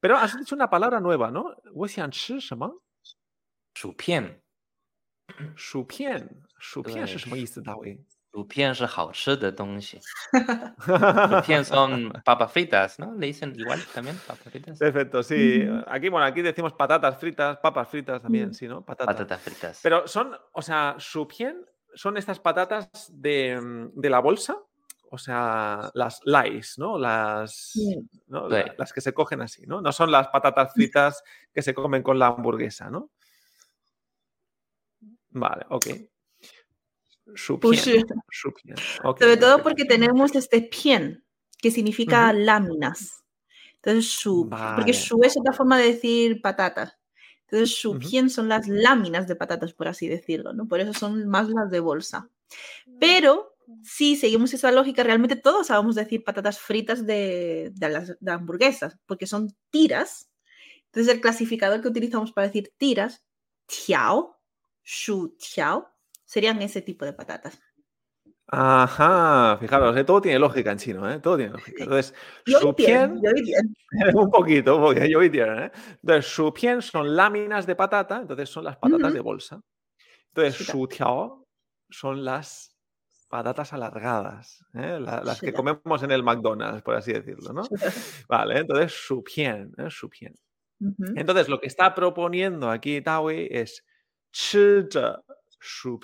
[0.00, 1.54] Pero has dicho una palabra nueva, ¿no?
[3.74, 4.42] Shupien.
[5.56, 6.42] Shupien.
[6.58, 7.98] Shupien 是什么意思，大卫？
[8.32, 10.00] 薯片是好吃的东西。
[10.78, 13.12] 薯片 son papas fritas, ¿no?
[13.14, 14.78] Le dicen igual también, papas fritas.
[14.78, 15.68] Perfecto, sí.
[15.86, 18.84] Aquí, bueno, aquí decimos patatas fritas, papas fritas también, sí, ¿no?
[18.84, 19.14] Patatas.
[19.14, 19.80] Patatas fritas.
[19.82, 24.57] Pero son, o sea, shupien son estas patatas de, mm, de la bolsa,
[25.09, 26.97] o sea, las lice, ¿no?
[26.97, 27.73] Las,
[28.77, 29.81] las que se cogen así, ¿no?
[29.81, 33.11] No son las patatas fritas que se comen con la hamburguesa, ¿no?
[35.29, 35.87] Vale, ok.
[37.59, 41.23] Pues Sobre todo porque tenemos este pien,
[41.57, 43.23] que significa láminas.
[43.75, 46.97] Entonces, su, porque su es otra forma de decir patatas.
[47.47, 50.67] Entonces, su uh son las láminas de patatas, por así decirlo, ¿no?
[50.67, 52.29] Por eso son más las de bolsa.
[52.99, 59.27] Pero si seguimos esa lógica, realmente todos sabemos decir patatas fritas de, las hamburguesas, porque
[59.27, 60.29] son tiras.
[60.85, 63.23] Entonces, el clasificador que utilizamos para decir tiras,
[63.65, 64.39] tiao,
[64.83, 65.89] shu tiao,
[66.25, 67.59] serían ese tipo de patatas.
[68.47, 71.19] Ajá, fijaros, eh, todo tiene lógica en chino, ¿eh?
[71.19, 71.83] todo tiene lógica.
[71.83, 72.13] Entonces,
[72.45, 73.19] su pien,
[74.13, 75.71] un poquito, porque yo ¿eh?
[76.01, 79.59] Entonces, su pien son láminas de patata, entonces son las patatas de bolsa.
[80.33, 81.47] Entonces, su tiao
[81.89, 82.75] son las
[83.27, 87.63] patatas alargadas, eh, las que comemos en el McDonald's, por así decirlo, ¿no?
[88.29, 89.89] Vale, entonces su pien, ¿eh?
[89.89, 90.35] su pien.
[91.15, 93.83] Entonces, lo que está proponiendo aquí Tawi es
[94.31, 95.99] su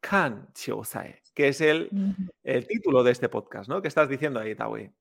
[0.00, 1.90] Kan Chiosai, que es el,
[2.42, 3.82] el, título de este podcast, ¿no?
[3.82, 4.92] ¿Qué estás diciendo ahí, Tawi?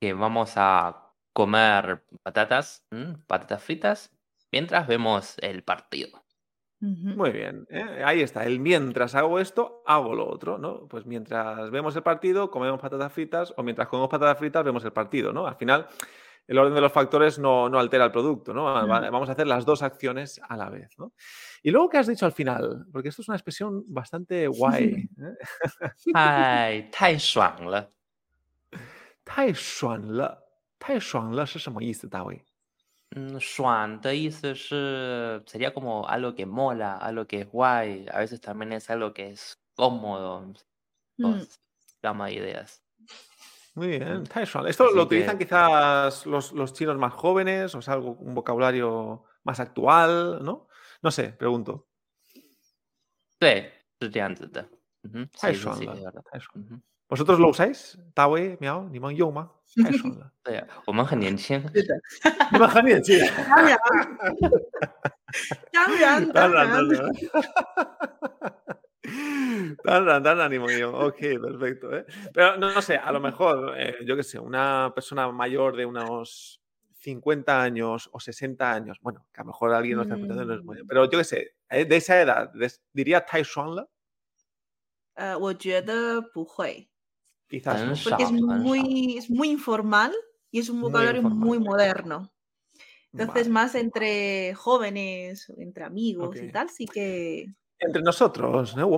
[0.00, 2.86] Que vamos a comer patatas,
[3.26, 4.12] patatas fritas,
[4.52, 6.22] mientras vemos el partido.
[6.80, 8.02] Muy bien, ¿eh?
[8.04, 8.44] ahí está.
[8.44, 10.86] El mientras hago esto, hago lo otro, ¿no?
[10.86, 14.92] Pues mientras vemos el partido, comemos patatas fritas, o mientras comemos patatas fritas, vemos el
[14.92, 15.48] partido, ¿no?
[15.48, 15.88] Al final,
[16.48, 18.64] el orden de los factores no, altera el producto, ¿no?
[18.64, 21.12] Vamos a hacer las dos acciones a la vez, ¿no?
[21.62, 22.86] Y luego, ¿qué has dicho al final?
[22.90, 25.10] Porque esto es una expresión bastante guay.
[25.20, 26.12] ¿eh?
[26.12, 27.88] Tai, tai shuang le.
[29.24, 30.28] Tai shuang le.
[30.78, 31.44] Tai shuang le
[33.14, 33.38] mm,
[34.70, 39.12] eh, sería como algo que mola, algo que es guay, a veces también es algo
[39.12, 40.54] que es cómodo,
[41.18, 41.42] mm.
[42.02, 42.82] gama de ideas.
[43.78, 44.24] Muy bien,
[44.66, 49.60] Esto lo utilizan quizás los, los, chinos más jóvenes, o sea, algo, un vocabulario más
[49.60, 50.66] actual, ¿no?
[51.00, 51.86] No sé, pregunto.
[52.24, 52.44] Sí,
[57.08, 57.96] ¿Vosotros lo usáis?
[58.14, 59.48] Tawe, miao, ni man yo ma.
[69.82, 70.96] Tan, tan ánimo yo.
[70.96, 71.96] Ok, perfecto.
[71.96, 72.04] ¿eh?
[72.32, 76.60] Pero no, sé, a lo mejor, eh, yo qué sé, una persona mayor de unos
[77.00, 80.54] 50 años o 60 años, bueno, que a lo mejor alguien no está escuchando, no
[80.54, 82.52] es muy, pero yo qué sé, eh, de esa edad,
[82.92, 83.86] ¿diría Tai Shuang
[87.48, 90.12] Quizás Porque es muy, es muy informal
[90.50, 92.32] y es un vocabulario muy, moderno.
[93.12, 98.88] Entonces, más entre jóvenes, entre amigos y tal, sí que entre nosotros, ¿no?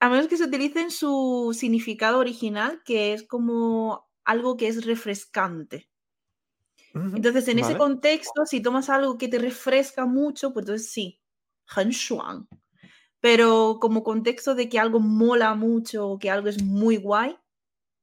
[0.00, 4.84] A menos que se utilice en su significado original, que es como algo que es
[4.84, 5.88] refrescante.
[6.94, 11.20] Entonces, en ese contexto, si tomas algo que te refresca mucho, pues entonces sí,
[11.68, 12.48] 很爽.
[13.20, 17.36] Pero como contexto de que algo mola mucho o que algo es muy guay,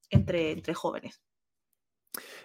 [0.10, 1.22] entre, entre jóvenes.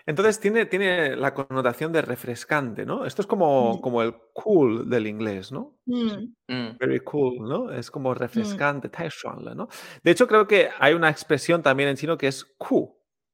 [0.06, 3.04] Entonces tiene, tiene la connotación de refrescante, ¿no?
[3.04, 3.80] Esto es como, mm.
[3.80, 5.78] como el cool del inglés, ¿no?
[5.86, 6.34] Mm.
[6.48, 6.78] Mm.
[6.78, 7.70] Very cool, ¿no?
[7.70, 9.56] Es como refrescante, mm.
[9.56, 9.68] ¿no?
[10.02, 12.90] De hecho, creo que hay una expresión también en chino que es cool.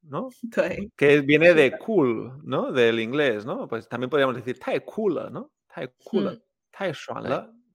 [0.08, 0.28] ¿no?
[0.96, 2.70] Que viene de cool, ¿no?
[2.70, 3.66] Del inglés, ¿no?
[3.66, 5.50] Pues también podríamos decir tai cool, ¿no?
[5.74, 6.92] Tai cool, tai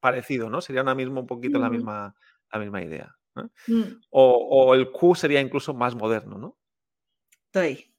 [0.00, 0.60] parecido, ¿no?
[0.60, 2.14] Sería ahora mismo un poquito la misma,
[2.50, 3.14] la misma idea.
[4.10, 6.58] O, o, el Q sería incluso más moderno, ¿no?
[7.52, 7.91] Sí.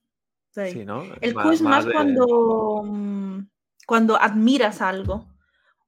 [0.53, 0.85] Sí.
[0.85, 1.03] ¿no?
[1.19, 3.39] El Q es más, mm,
[3.87, 5.27] cuando, admiras algo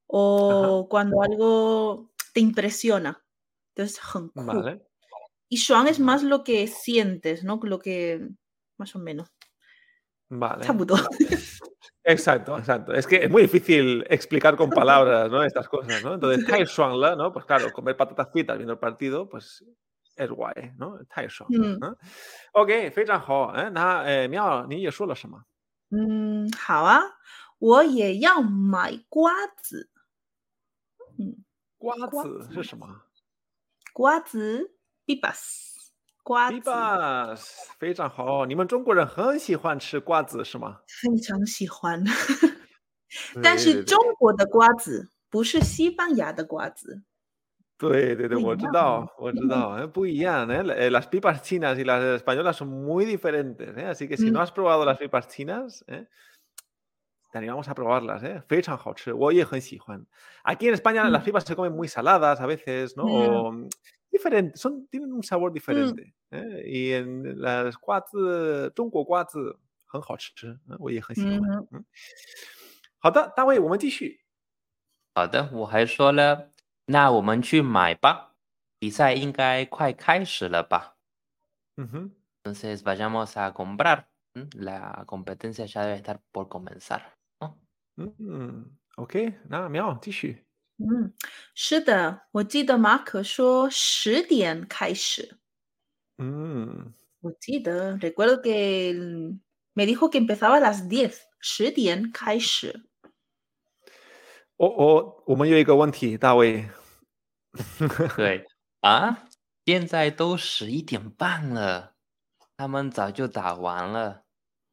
[0.08, 3.24] o cuando algo te impresiona.
[3.76, 4.02] Entonces,
[4.34, 4.82] vale.
[5.50, 7.60] Y Shuan es más lo que sientes, ¿no?
[7.62, 8.28] Lo que
[8.78, 9.30] más o menos.
[10.30, 10.66] Vale.
[12.08, 12.94] Exacto, exacto.
[12.94, 15.44] Es que es muy difícil explicar con palabras, ¿no?
[15.44, 16.14] Estas cosas, ¿no?
[16.14, 17.34] Entonces, Kai Shuangla, ¿no?
[17.34, 19.66] Pues claro, comer patatas fritas viendo el partido, pues
[20.16, 21.04] es guay, ¿no?
[21.10, 21.98] 太爽了,嗯.
[22.54, 25.44] OK，非常好，哎，那哎，妙，你也说了什么？
[25.92, 27.02] 嗯，好啊，
[27.60, 29.90] 我也要买瓜子。
[31.18, 31.44] 嗯，
[31.78, 32.88] 瓜瓜子是，什么
[33.94, 34.76] 瓜子
[35.06, 35.74] ，bibas，
[36.24, 37.46] 瓜子，？Bibas，
[37.80, 40.80] 非常好，你们中国人很喜欢吃瓜子是吗？
[40.88, 42.04] 非常喜欢。
[43.42, 47.04] 但是中国的瓜子不是西班牙的瓜子，
[47.79, 48.73] 对对对，不一我知样。
[48.73, 54.07] 道，我知嗯道，eh, 不一样, eh, la- eh, Las pipas chinas y las españolas son muy diferentes, eh, Así
[54.07, 56.07] que si no 嗯 has probado las pipas chinas, eh,
[57.33, 58.43] te animamos a probarlas, ¿eh?
[58.49, 60.05] 非常好吃，我也很喜欢。
[60.43, 63.05] Aquí en España las 嗯 pipas se comen muy saladas a veces, ¿no?
[63.05, 63.69] 嗯 O mm,
[64.11, 66.13] diferentes, son, tienen un sabor 嗯 diferente.
[66.33, 66.63] ¿eh?
[66.67, 69.57] Y en las 瓜子，中国瓜子
[69.87, 71.39] 很好吃，嗯我也很喜欢。
[71.39, 71.85] 嗯哼嗯，
[72.99, 74.21] 好的，大卫，我们继续。
[75.15, 76.51] 好的，我还说了，
[76.87, 78.35] 那我们去买吧，
[78.79, 80.97] 比赛应该快开始了吧
[81.77, 82.11] 嗯哼，
[82.43, 84.05] ？Entonces vayamos a comprar.
[84.35, 84.49] ¿m?
[84.55, 87.01] La competencia ya debe estar por comenzar.
[87.41, 87.59] ¿no?
[87.97, 90.45] 嗯，OK，那妙，继续。
[90.79, 91.13] 嗯，
[91.55, 95.39] 是的，我记得马可说十点开始。
[96.19, 96.93] 嗯。
[97.23, 99.39] 我记得，recuerdo que el-
[99.75, 102.89] me dijo que empezaba a las diez，十点开始。
[104.58, 106.70] 我我我们有一个问题，大卫。
[108.16, 108.46] 对
[108.82, 109.28] 啊，
[109.66, 111.94] 现在都十一点半了，
[112.58, 114.24] 他们早就打完了。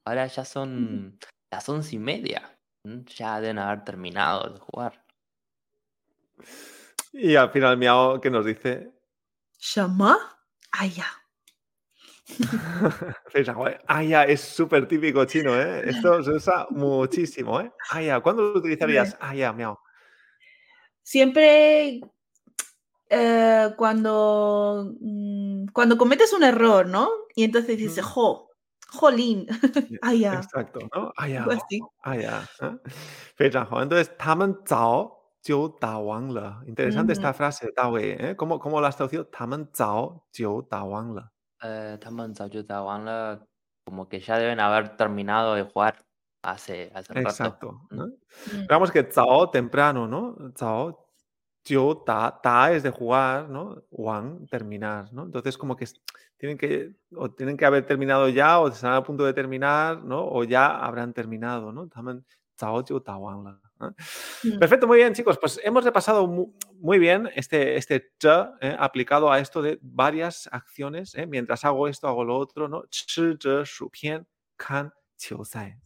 [0.05, 1.19] Ahora ya son
[1.51, 2.43] las once y media.
[2.85, 5.05] Ya deben haber terminado de jugar.
[7.13, 8.93] Y al final Miao, ¿qué nos dice?
[9.61, 10.17] 什么？
[10.71, 10.87] 哎
[13.87, 15.83] Aya ah, es súper típico chino, ¿eh?
[15.89, 17.73] Esto se usa muchísimo, ¿eh?
[17.91, 19.17] Ah, aya, ¿cuándo lo utilizarías?
[19.21, 19.79] Aya, ah, miau.
[21.03, 22.01] Siempre
[23.11, 27.11] eh, cuando, mm, cuando cometes un error, ¿no?
[27.35, 28.51] Y entonces dices, jo,
[28.89, 29.47] jolín,
[30.03, 30.35] aya.
[30.45, 31.13] Exacto, ¿no?
[31.17, 31.47] Aya,
[32.03, 32.49] aya.
[32.61, 32.79] ¿eh?
[33.39, 35.23] Entonces, taman zao.
[35.45, 36.31] Jiu Da Wang
[36.67, 38.37] Interesante esta frase, Da ¿eh?
[38.37, 39.27] ¿Cómo, ¿Cómo la has traducido?
[39.27, 41.19] Taman Zao Jiu Da Wang
[41.63, 41.99] eh,
[43.85, 46.05] como que ya deben haber terminado de jugar
[46.43, 47.87] hace, hace Exacto.
[47.91, 48.93] Rato, mm.
[48.93, 50.37] que Zao temprano, ¿no?
[50.57, 51.09] Zao,
[51.65, 53.83] yo, ta, ta es de jugar, ¿no?
[53.91, 55.25] Wang, terminar, ¿no?
[55.25, 55.87] Entonces, como que
[56.37, 60.25] tienen que, o tienen que haber terminado ya, o están a punto de terminar, ¿no?
[60.27, 61.89] O ya habrán terminado, ¿no?
[62.59, 63.17] Zao, yo, ta,
[64.45, 65.39] mm, Perfecto, muy bien, chicos.
[65.39, 68.11] Pues hemos repasado mu- muy bien este, este
[68.61, 68.77] ¿eh?
[68.79, 71.15] aplicado a esto de varias acciones.
[71.15, 71.27] ¿eh?
[71.27, 72.85] Mientras hago esto, hago lo otro, ¿no?
[72.91, 74.93] Shu, pian, kan,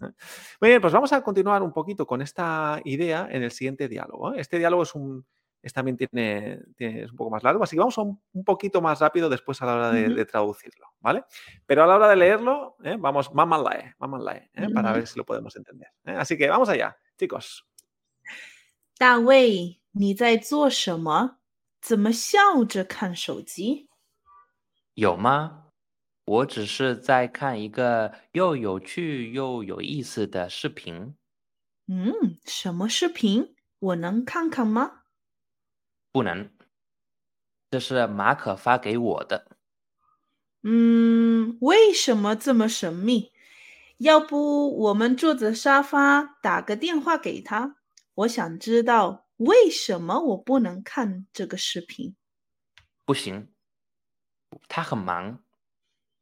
[0.02, 0.12] ¿eh?
[0.61, 4.32] Muy bien, pues vamos a continuar un poquito con esta idea en el siguiente diálogo.
[4.35, 5.26] Este diálogo es un.
[5.62, 8.44] es también tiene, tiene- es un poco más largo, así que vamos a un, un
[8.44, 11.24] poquito más rápido después a la hora de, traducirlo, ¿vale?
[11.66, 12.96] Pero a la hora de leerlo, ¿eh?
[12.98, 14.68] vamos, mamanlae, mamanlae, ¿eh?
[14.72, 15.88] para ver si lo podemos entender.
[16.04, 16.14] ¿eh?
[16.16, 17.66] Así que vamos allá, chicos.
[18.98, 21.37] 大卫，你在做什么？
[21.82, 23.90] 怎么笑着看手机？
[24.94, 25.64] 有吗？
[26.24, 31.14] 我只是在看一个又有趣又有意思的视频。
[31.88, 33.54] 嗯，什么视频？
[33.78, 35.02] 我能看看吗？
[36.11, 36.48] 不能，
[37.70, 39.59] 这是马可发给我的。
[40.62, 43.32] 嗯，为什么这么神秘？
[43.98, 47.76] 要不我们坐着沙发打个电话给他？
[48.16, 52.16] 我想知道为什么我不能看这个视频。
[53.05, 53.52] 不行，
[54.68, 55.44] 他很忙。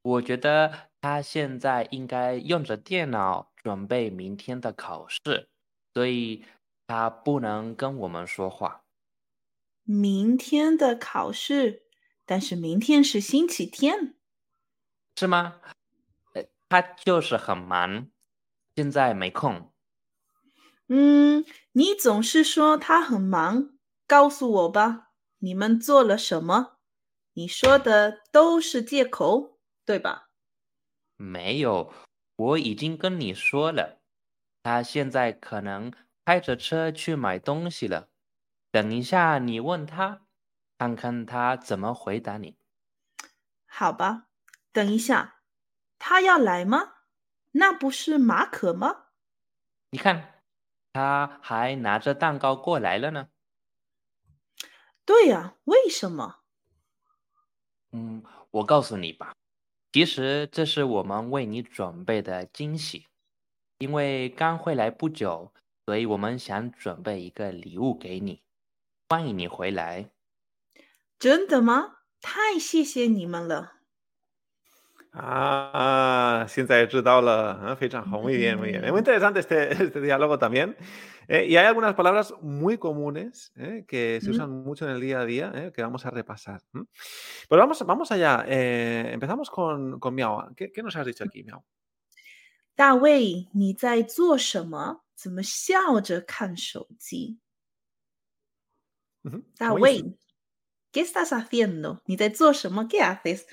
[0.03, 5.49] 我觉得他现在应该用着电脑准备明天的考试，
[5.95, 6.45] 所以
[6.87, 8.83] 他不能跟我们说话。
[9.85, 11.85] 明天的考试，
[12.27, 14.17] 但是明天是星期天。
[15.17, 15.61] 是吗？
[16.35, 18.11] 呃，他就是很忙，
[18.75, 19.73] 现在没空。
[20.89, 21.45] 嗯，
[21.77, 23.71] 你总是说他很忙，
[24.07, 26.79] 告诉我吧，你们做了什么？
[27.33, 30.31] 你说的都是借口，对吧？
[31.17, 31.93] 没有，
[32.37, 34.01] 我已经跟你说了，
[34.63, 35.93] 他现在可能
[36.25, 38.09] 开着车去买东西了。
[38.71, 40.23] 等一下，你问他，
[40.79, 42.57] 看看他怎么回答你。
[43.67, 44.29] 好吧，
[44.71, 45.41] 等一下，
[45.99, 46.93] 他要来吗？
[47.51, 49.07] 那不是马可吗？
[49.91, 50.34] 你看，
[50.95, 53.29] 他还拿着蛋糕过来了呢。
[55.05, 56.37] 对呀，为什么？
[57.91, 59.35] 嗯，我告诉你吧，
[59.93, 63.07] 其实这是我们为你准备的惊喜，
[63.79, 65.53] 因为刚回来不久，
[65.85, 68.43] 所以我们想准备一个礼物给你。
[69.09, 70.11] 欢迎你回来。
[71.19, 71.97] 真的吗？
[72.21, 73.81] 太谢谢你们了。
[75.17, 78.03] Ah, siempre he la fecha.
[78.03, 78.91] Muy bien, muy bien.
[78.91, 80.77] Muy interesante este, este diálogo también.
[81.29, 85.21] Eh, y hay algunas palabras muy comunes eh, que se usan mucho en el día
[85.21, 86.63] a día eh, que vamos a repasar.
[86.73, 86.87] Pero
[87.49, 88.45] pues vamos, vamos allá.
[88.49, 90.53] Eh, empezamos con, con Miao.
[90.57, 91.65] ¿Qué, ¿Qué, nos has dicho aquí, Miao?
[92.77, 94.07] Dawei, ¿ni zai
[100.91, 102.03] ¿qué estás haciendo?
[102.07, 102.33] ¿Ni zai
[102.91, 103.47] ¿Qué haces?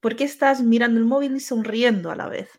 [0.00, 2.50] ？¿Por qué estás mirando el móvil y sonriendo a la vez?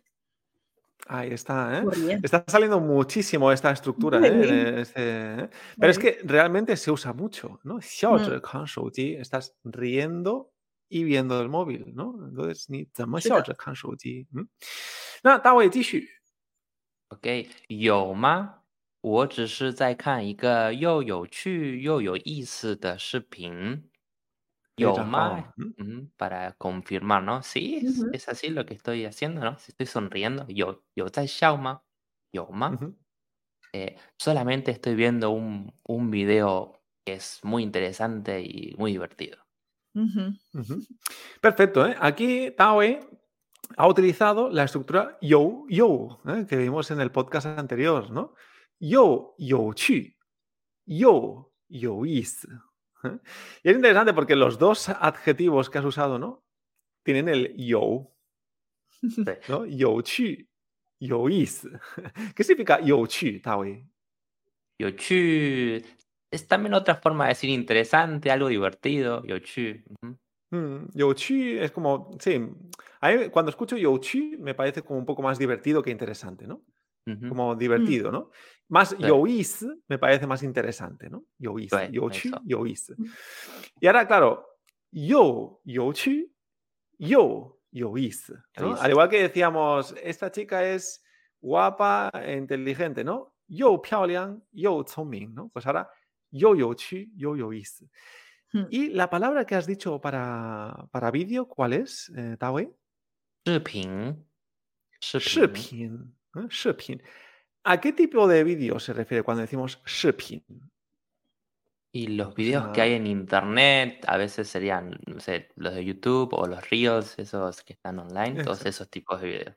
[1.08, 2.18] Ahí está, ¿eh?
[2.22, 4.80] Está saliendo muchísimo esta estructura, ¿eh?
[4.80, 5.48] Este, ¿eh?
[5.78, 7.76] Pero es que realmente se usa mucho, ¿no?
[7.76, 9.20] Mm.
[9.20, 10.52] Estás riendo
[10.88, 12.16] y viendo el móvil, ¿no?
[12.28, 12.88] Entonces, ni
[17.08, 18.62] OK，有吗？
[19.00, 23.88] 我只是在看一个又有趣又有意思的视频。
[24.75, 27.43] 有吗？Mm, para confirmar, ¿no?
[27.43, 29.57] Sí, es, es así lo que estoy haciendo, ¿no?
[29.59, 31.05] Si estoy sonriendo, yo, yo
[31.57, 31.83] ma,
[32.33, 32.79] yo ma.
[33.73, 39.37] Eh, solamente estoy viendo un, un video que es muy interesante y muy divertido.
[41.41, 41.95] Perfecto, ¿eh?
[41.99, 42.99] Aquí Taoe
[43.77, 46.45] ha utilizado la estructura yo, yo, ¿eh?
[46.47, 48.33] que vimos en el podcast anterior, ¿no?
[48.79, 50.17] Yo, yo, chi,
[50.85, 52.47] yo, yo, is.
[53.63, 56.43] Y es interesante porque los dos adjetivos que has usado, ¿no?
[57.03, 58.11] Tienen el yo.
[59.49, 59.65] ¿no?
[59.65, 60.47] Yo chu,
[60.99, 61.67] yo is.
[62.35, 63.85] ¿Qué significa yo chu, Tawi?
[64.79, 65.81] Yo chu
[66.31, 69.23] es también otra forma de decir interesante, algo divertido.
[69.25, 69.83] Yo chu.
[70.51, 72.41] Mm, yo chu es como, sí,
[73.31, 76.61] cuando escucho yo chu me parece como un poco más divertido que interesante, ¿no?
[77.03, 78.13] Como divertido, mm.
[78.13, 78.29] ¿no?
[78.69, 81.25] Más yois me parece más interesante, ¿no?
[81.37, 82.93] Yois, yochu, yois.
[83.79, 84.47] Y ahora, claro,
[84.91, 86.31] yo, yochu,
[86.97, 88.31] yo, yois.
[88.57, 88.75] ¿no?
[88.75, 91.03] Al igual que decíamos, esta chica es
[91.41, 93.33] guapa e inteligente, ¿no?
[93.47, 95.49] Yo piaoliang, yo ming, ¿no?
[95.49, 95.89] Pues ahora,
[96.29, 97.35] yo yochu, yo.
[98.53, 98.65] Hmm.
[98.69, 102.71] Y la palabra que has dicho para, para vídeo, ¿cuál es, eh, Tawe?
[106.33, 106.49] Shipin.
[106.49, 106.99] Shipin.
[106.99, 107.03] ¿eh?
[107.63, 110.43] ¿A qué tipo de vídeo se refiere cuando decimos Shipin?
[111.93, 116.33] Y los vídeos que hay en internet, a veces serían, no sé, los de YouTube
[116.33, 119.55] o los Reels, esos que están online, todos esos tipos de vídeos.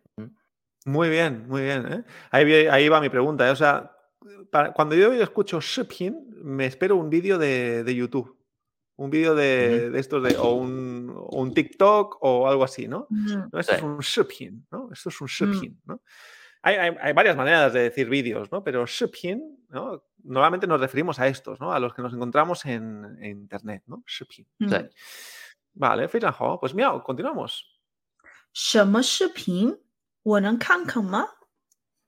[0.85, 1.87] Muy bien, muy bien.
[1.93, 2.05] ¿eh?
[2.33, 3.47] Ahí, va mi pregunta.
[3.47, 3.53] ¿eh?
[3.53, 3.97] O sea,
[4.75, 8.37] cuando yo escucho Shipin, me espero un vídeo de, YouTube.
[8.97, 13.07] Un vídeo de, estos de, o un, TikTok o algo así, ¿no?
[13.53, 14.89] Esto es un Shipin, ¿no?
[14.93, 16.03] Esto es un Shipin, ¿no?
[16.64, 18.64] Hay, varias maneras de decir vídeos, ¿no?
[18.64, 20.04] Pero Shipin, ¿no?
[20.24, 21.72] Normalmente nos referimos a estos, ¿no?
[21.72, 24.04] A los que nos encontramos en, Internet, ¿no?
[24.06, 24.46] Shipin.
[24.60, 24.74] Mm.
[25.74, 26.10] Vale,
[26.60, 27.80] Pues miau, continuamos.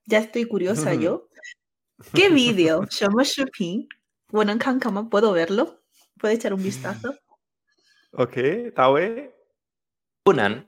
[0.05, 1.29] Ya estoy curiosa yo.
[2.13, 2.85] ¿Qué vídeo?
[5.09, 5.83] ¿Puedo verlo?
[6.19, 7.15] ¿Puedo echar un vistazo?
[8.11, 9.41] Ok, Tawe.
[10.23, 10.67] 不能，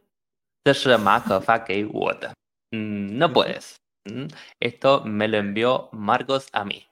[0.64, 2.34] 这是马可发给我的。
[2.72, 3.80] Mm, no puedes.
[4.06, 4.28] Mm,
[4.60, 6.84] esto me lo envió Marcos a mí.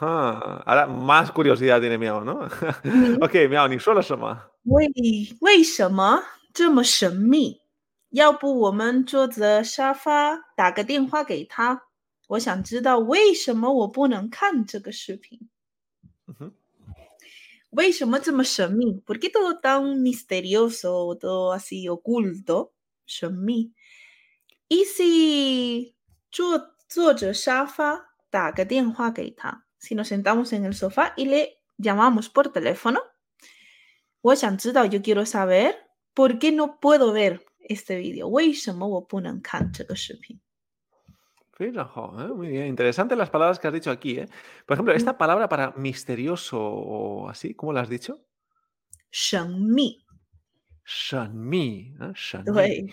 [0.00, 2.48] Ahora más curiosidad tiene Miao, ¿no?
[3.20, 4.50] ok, Miao, ni solo Shema.
[4.64, 4.88] 为
[5.40, 7.60] 为什么这么神秘？
[8.10, 11.82] 要不我们坐着沙发打个电话给他？
[12.28, 15.48] 我想知道为什么我不能看这个视频。
[17.70, 22.72] 为什么这么神秘？¿Por qué todo tan misterioso, todo así oculto?
[23.06, 23.72] 神秘。
[24.68, 25.96] y si
[29.78, 33.00] Si nos sentamos en el sofá y le llamamos por teléfono,
[34.20, 35.76] 我想知道 yo quiero saber
[36.12, 38.26] por qué no puedo ver este vídeo.
[38.28, 40.40] 为什么我不能看这个视频？
[42.18, 42.34] ¿eh?
[42.34, 42.66] muy bien.
[42.66, 44.18] Interesante las palabras que has dicho aquí.
[44.18, 44.28] ¿eh?
[44.66, 48.20] Por ejemplo, esta palabra para misterioso o así, ¿cómo la has dicho?
[49.10, 50.04] 神秘。
[50.84, 51.94] Shanmi.
[52.00, 52.12] ¿eh?
[52.14, 52.92] Shanmi.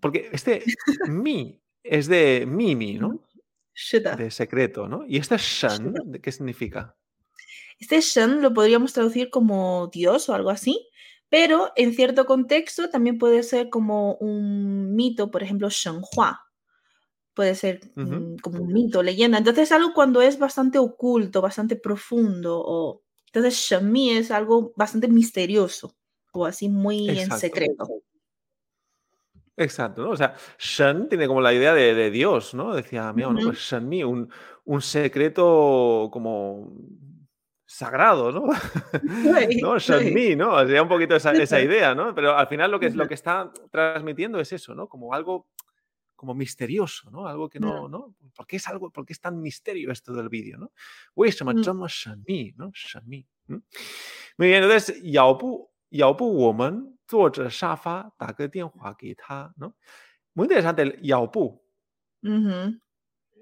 [0.00, 0.62] Porque este
[1.08, 3.20] mi es de mimi, ¿no?
[4.16, 5.04] De secreto, ¿no?
[5.06, 6.96] Y este shan, ¿qué significa?
[7.78, 10.88] Este shan lo podríamos traducir como Dios o algo así,
[11.28, 16.40] pero en cierto contexto también puede ser como un mito, por ejemplo, shenhua.
[17.34, 19.38] Puede ser mm, como un mito, leyenda.
[19.38, 22.62] Entonces, algo cuando es bastante oculto, bastante profundo.
[22.64, 23.02] O...
[23.26, 25.96] Entonces, shenmi es algo bastante misterioso
[26.32, 27.88] o así muy en secreto.
[29.56, 30.10] Exacto, ¿no?
[30.10, 32.74] O sea, Shan tiene como la idea de, de Dios, ¿no?
[32.74, 34.28] Decía, mira, bueno, pues Shan Mi, un,
[34.64, 36.72] un, secreto como
[37.64, 38.46] sagrado, ¿no?
[39.48, 39.76] Sí, ¿no?
[40.12, 40.54] Mi, ¿no?
[40.54, 42.14] O Sería un poquito esa, esa, idea, ¿no?
[42.14, 44.88] Pero al final lo que, lo que está transmitiendo es eso, ¿no?
[44.88, 45.46] Como algo
[46.16, 47.26] como misterioso, ¿no?
[47.26, 48.14] Algo que no, ¿no?
[48.34, 50.72] ¿Por qué es algo, porque es tan misterio esto del vídeo, ¿no?
[51.88, 52.70] Shan Mi, ¿no?
[52.72, 53.26] Shan Mi.
[53.46, 59.73] Muy bien, entonces, Yaopu, Yaopu Woman 坐着沙发打个电话给他, ¿no?
[60.33, 61.61] Muy interesante el 要不
[62.23, 62.79] Ujú.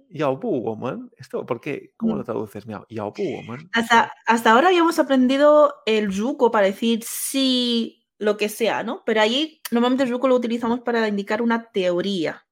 [0.10, 1.94] 要不我们 esto, ¿por qué?
[1.98, 2.26] ¿Cómo lo Mm.
[2.26, 2.86] traduces, Miao?
[2.90, 9.04] 要不我们 Hasta, hasta ahora habíamos aprendido el yuko para decir sí, lo que sea, ¿no?
[9.06, 12.46] Pero ahí normalmente el yuko lo utilizamos para indicar una teoría.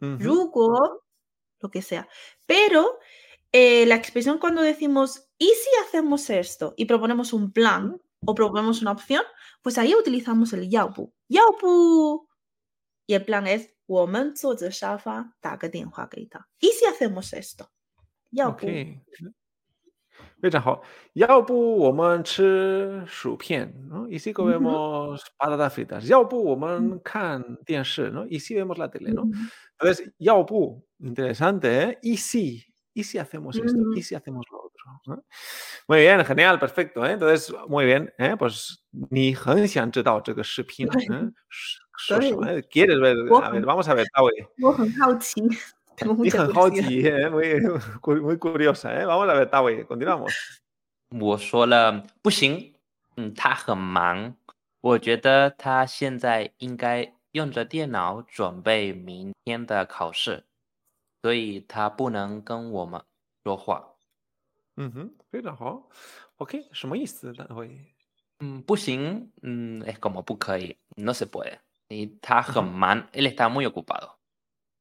[0.00, 0.18] Ujú.
[0.18, 1.04] Yuko,
[1.60, 2.08] lo que sea.
[2.46, 2.98] Pero
[3.52, 6.74] eh, la expresión cuando decimos, ¿y si hacemos esto?
[6.76, 9.22] Y proponemos un plan o proponemos una opción,
[9.62, 11.12] pues ahí utilizamos el yaobu.
[11.28, 12.28] Yaobu.
[13.06, 16.46] Y el plan es, 我们坐着沙发打个电话给他.
[16.60, 17.68] ¿Y si hacemos esto?
[18.30, 18.52] Yaobu.
[18.52, 19.00] Ok.
[20.40, 20.82] 非常好。
[21.14, 24.08] 要不我们吃薯片，¿no?
[24.08, 26.04] Y si comemos patatas fritas.
[26.06, 28.26] 要不我们看电视，¿no?
[28.26, 29.22] Y si vemos la tele, ¿no?
[29.22, 29.32] Ujú.
[29.78, 31.98] Entonces, 要不 interesante, ¿eh?
[32.02, 32.64] Y si,
[32.94, 33.94] y si hacemos esto, Ujú.
[33.94, 34.65] y si hacemos lo otro.
[35.05, 35.23] ¿no?
[35.87, 37.11] Muy bien, genial, perfecto, ¿eh?
[37.13, 38.35] Entonces, muy bien, ¿eh?
[38.37, 41.05] Pues 你很想知道这个视频，对。
[41.05, 41.33] ¿eh?
[41.97, 42.45] 说什么？
[42.45, 42.61] 对。
[42.63, 43.15] ¿Quieres ver?
[43.43, 44.47] A ver, vamos a ver, Taui.
[44.61, 45.41] 我很好奇
[45.95, 46.87] ，tengo 你 mucha 很好 curiosidad.
[46.87, 47.29] 奇，¿eh?
[47.29, 47.61] muy,
[48.01, 49.05] cu- muy curiosa, ¿eh?
[49.05, 50.33] Vamos a ver, Taui, continuamos.
[51.09, 52.73] 我说了不行，
[53.15, 54.35] 嗯，他很忙，
[54.81, 60.43] 我觉得他现在应该用着电脑准备明天的考试，
[61.21, 63.01] 所以他不能跟我们
[63.43, 63.96] 说话。
[64.76, 65.88] Ujú, 非常好。
[66.36, 67.32] OK，什么意思？
[67.34, 67.94] 大卫？
[68.38, 71.58] 嗯，不行，嗯，es como 不可以，no se puede。
[71.88, 74.16] 你他很嗯忙，él está muy ocupado。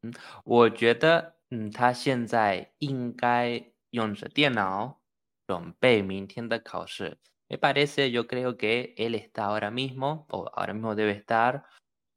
[0.02, 0.14] 嗯，
[0.46, 5.02] 我觉得，嗯，他现在应该用着电脑
[5.46, 7.20] 准备明天的考试。
[7.50, 11.66] Me parece, yo creo que él está ahora mismo, o ahora mismo debe estar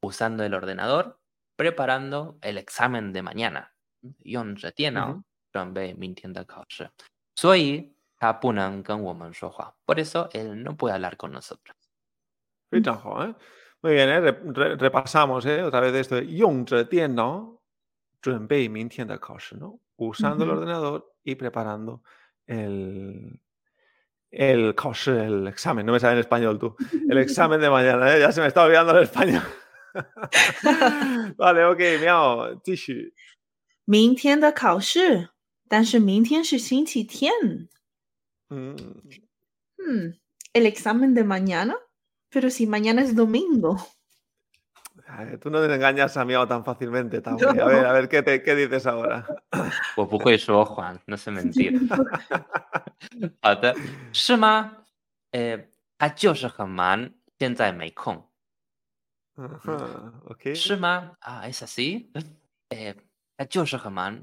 [0.00, 1.18] usando el ordenador,
[1.56, 3.70] preparando el examen de mañana.
[4.22, 6.88] 用着电脑嗯准备明天的考试。
[7.38, 9.74] 所以他不能跟我们说话。
[9.86, 11.74] Por eso él no puede hablar con nosotros.
[12.70, 13.34] 非常好，¿eh?
[13.82, 14.20] Muy bien, ¿eh?
[14.20, 15.62] Re- re- repasamos, ¿eh?
[15.62, 16.20] Otra vez esto.
[16.22, 17.60] 用着电脑
[18.22, 19.78] 准备明天的考试, ¿no?
[19.96, 20.58] Usando el Ujú.
[20.58, 22.02] ordenador y preparando
[22.46, 23.38] el,
[24.30, 25.84] el 考试, el examen.
[25.84, 26.74] No me sale en español tú.
[27.08, 28.20] El examen de mañana, ¿eh?
[28.20, 29.42] Ya se me está olvidando el español.
[31.36, 33.14] vale, ok, miau, 继续。
[33.84, 35.28] 明天的考试，
[35.68, 37.68] 但是明天是星期天。
[38.48, 38.76] Mm,
[39.78, 40.14] Hmm,
[40.54, 41.74] el examen de mañana,
[42.30, 43.76] pero si mañana es domingo.
[45.06, 47.42] ay, tú no te engañas a Miao tan fácilmente, Taui.
[47.42, 49.26] A ver, a ver, ¿qué, te, qué dices ahora?
[49.96, 51.78] 我不会说谎，那是 mentira。
[53.42, 53.76] 好的，
[54.12, 54.78] 是吗？
[55.32, 55.68] 呃，
[55.98, 58.30] 他就是很忙，现在没空，
[59.36, 60.54] Ajá, ok.
[60.54, 61.16] 是吗？
[61.20, 62.08] 啊，es así。
[62.70, 62.94] 呃，
[63.36, 64.22] 他就是很忙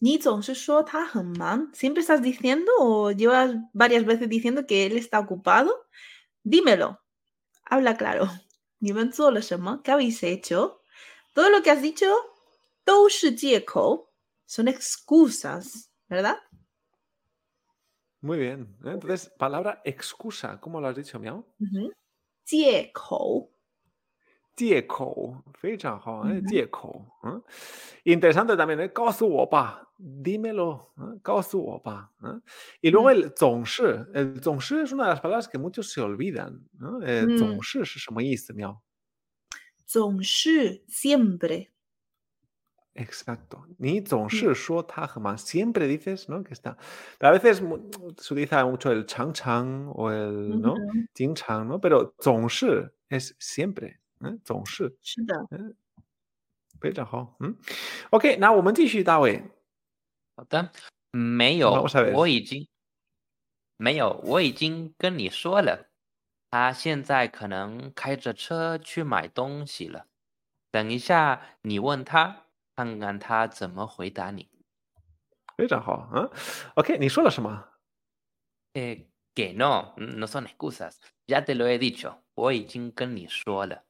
[0.00, 0.18] Ni
[1.72, 5.86] ¿Siempre estás diciendo o llevas varias veces diciendo que él está ocupado?
[6.42, 7.00] Dímelo.
[7.64, 8.28] Habla claro.
[9.82, 10.82] ¿Qué habéis hecho?
[11.32, 12.14] Todo lo que has dicho,
[14.44, 16.36] son excusas, ¿verdad?
[18.20, 18.76] Muy bien.
[18.84, 21.46] Entonces, palabra excusa, ¿cómo lo has dicho, Miao?
[21.58, 21.90] Uh.
[24.55, 24.81] 借口。
[24.81, 27.41] 借口，非常好，哎，借口，嗯，
[28.03, 31.17] interesante también, eh, 告诉我吧，dímelo, ¿eh?
[31.21, 32.41] 告诉我吧，¿eh?
[32.81, 36.99] Y luego el 总是，el 总是 es una de las palabras que muchos se olvidan, ¿no?
[37.01, 38.81] El 总是是什么意思，喵？
[39.85, 41.69] 总是 siempre.
[42.95, 43.63] Exacto.
[43.77, 46.43] Ni 总是说他很忙，siempre dices, ¿no?
[46.43, 46.75] Que está.
[47.17, 47.63] Pero a veces
[48.17, 50.75] se utiliza mucho el 常常 o el, ¿no?
[51.13, 51.79] 经常, ¿no?
[51.79, 53.99] Pero 总是 es siempre.
[54.24, 55.76] 嗯，总是是的，嗯，
[56.80, 57.56] 非常好，嗯
[58.10, 59.42] ，OK，那我们继续，大卫。
[60.36, 60.72] 好的，
[61.12, 62.66] 没有，我已经
[63.76, 65.90] 没有，我已经跟你说了，
[66.50, 70.06] 他现在可能开着车去买东西了。
[70.70, 74.48] 等一下，你问他，看看他怎么回答你。
[75.56, 76.28] 非常好，嗯
[76.74, 77.68] ，OK，你说了什么？
[78.72, 83.83] 诶，que no，no son excusas，ya te lo he dicho，我已经跟你说了。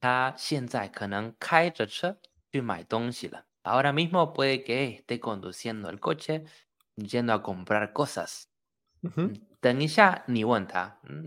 [0.00, 2.18] 他现在可能开着车
[2.52, 3.46] 去买东西了。
[3.62, 6.44] Ahora mismo puede que esté conduciendo el coche
[6.96, 8.48] yendo a comprar cosas.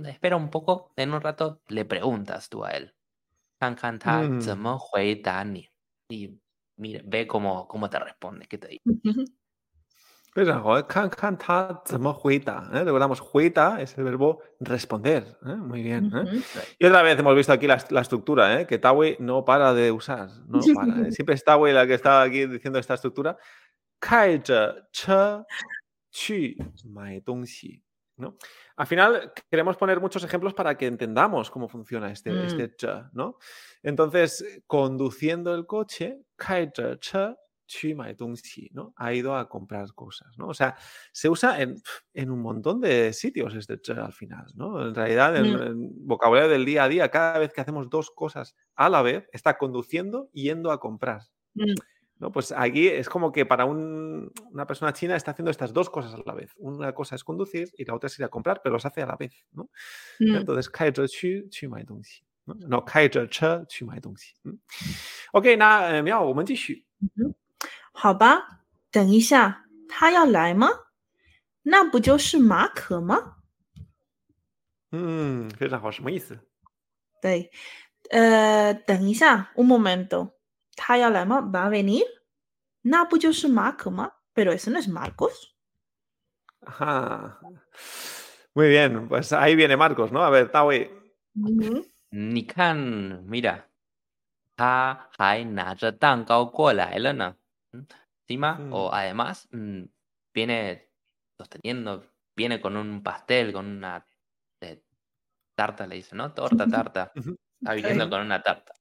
[0.09, 2.95] espera un poco, en un rato le preguntas tú a él.
[6.09, 6.39] Y
[6.77, 8.83] mira, ve cómo, cómo te responde, qué te dice.
[8.83, 9.36] 非 常
[10.34, 11.82] Pues, joder, can, can, ta,
[12.72, 12.84] ¿eh?
[12.84, 15.24] Recordamos, juita es el verbo responder.
[15.44, 15.56] ¿eh?
[15.56, 16.12] Muy bien.
[16.14, 16.42] ¿eh?
[16.78, 18.66] Y otra vez hemos visto aquí la, estructura, ¿eh?
[18.66, 20.28] que Tawi no para de usar.
[20.46, 23.36] No para, Siempre es Tawi la que está aquí diciendo esta estructura.
[23.98, 24.42] Kai
[28.16, 28.36] ¿no?
[28.76, 32.60] Al final queremos poner muchos ejemplos para que entendamos cómo funciona este, este mm.
[32.60, 33.38] este che, ¿no?
[33.82, 37.34] Entonces, conduciendo el coche, kai che
[38.72, 38.92] ¿no?
[38.96, 40.48] Ha ido a comprar cosas, ¿no?
[40.48, 40.76] O sea,
[41.12, 41.76] se usa en,
[42.14, 44.88] en un montón de sitios este al final, ¿no?
[44.88, 48.56] En realidad, en el vocabulario del día a día, cada vez que hacemos dos cosas
[48.74, 51.22] a la vez, está conduciendo y yendo a comprar.
[51.54, 51.74] Mm.
[52.18, 52.32] ¿no?
[52.32, 56.22] Pues aquí es como que para una persona china está haciendo estas dos cosas a
[56.24, 56.52] la vez.
[56.56, 59.06] Una cosa es conducir y la otra es ir a comprar, pero los hace a
[59.06, 59.70] la vez, ¿no?
[60.18, 60.36] Mm.
[60.36, 60.68] Entonces,
[62.46, 62.54] ¿no?
[62.66, 62.84] No,
[65.32, 67.47] Ok, nada, mira, vamos a
[68.00, 68.60] 好吧，
[68.92, 70.68] 等一下，他要来吗？
[71.62, 73.38] 那不就是马可吗？
[74.92, 76.38] 嗯，非常好，什么意思？
[77.20, 77.50] 对，
[78.10, 80.34] 呃，等一下，un momento，
[80.76, 82.04] 他要来吗？Va a venir？
[82.82, 85.48] 那不就是马可吗？Pero ese no es Marcos。
[86.60, 87.40] 啊
[88.52, 90.22] ，muy bien，pues ahí viene Marcos, ¿no?
[90.22, 90.88] A ver, Tawi。
[92.10, 92.78] 你看
[93.26, 93.64] ，mira，
[94.56, 97.34] 他还拿着蛋糕过来了呢。
[97.72, 99.84] Encima, o además, mm,
[100.34, 100.90] viene
[101.38, 102.04] sosteniendo,
[102.36, 104.04] viene con un pastel, con una
[104.60, 104.82] eh,
[105.56, 106.32] tarta, le dice, ¿no?
[106.32, 107.12] Torta, tarta.
[107.14, 108.74] Está viniendo con una tarta.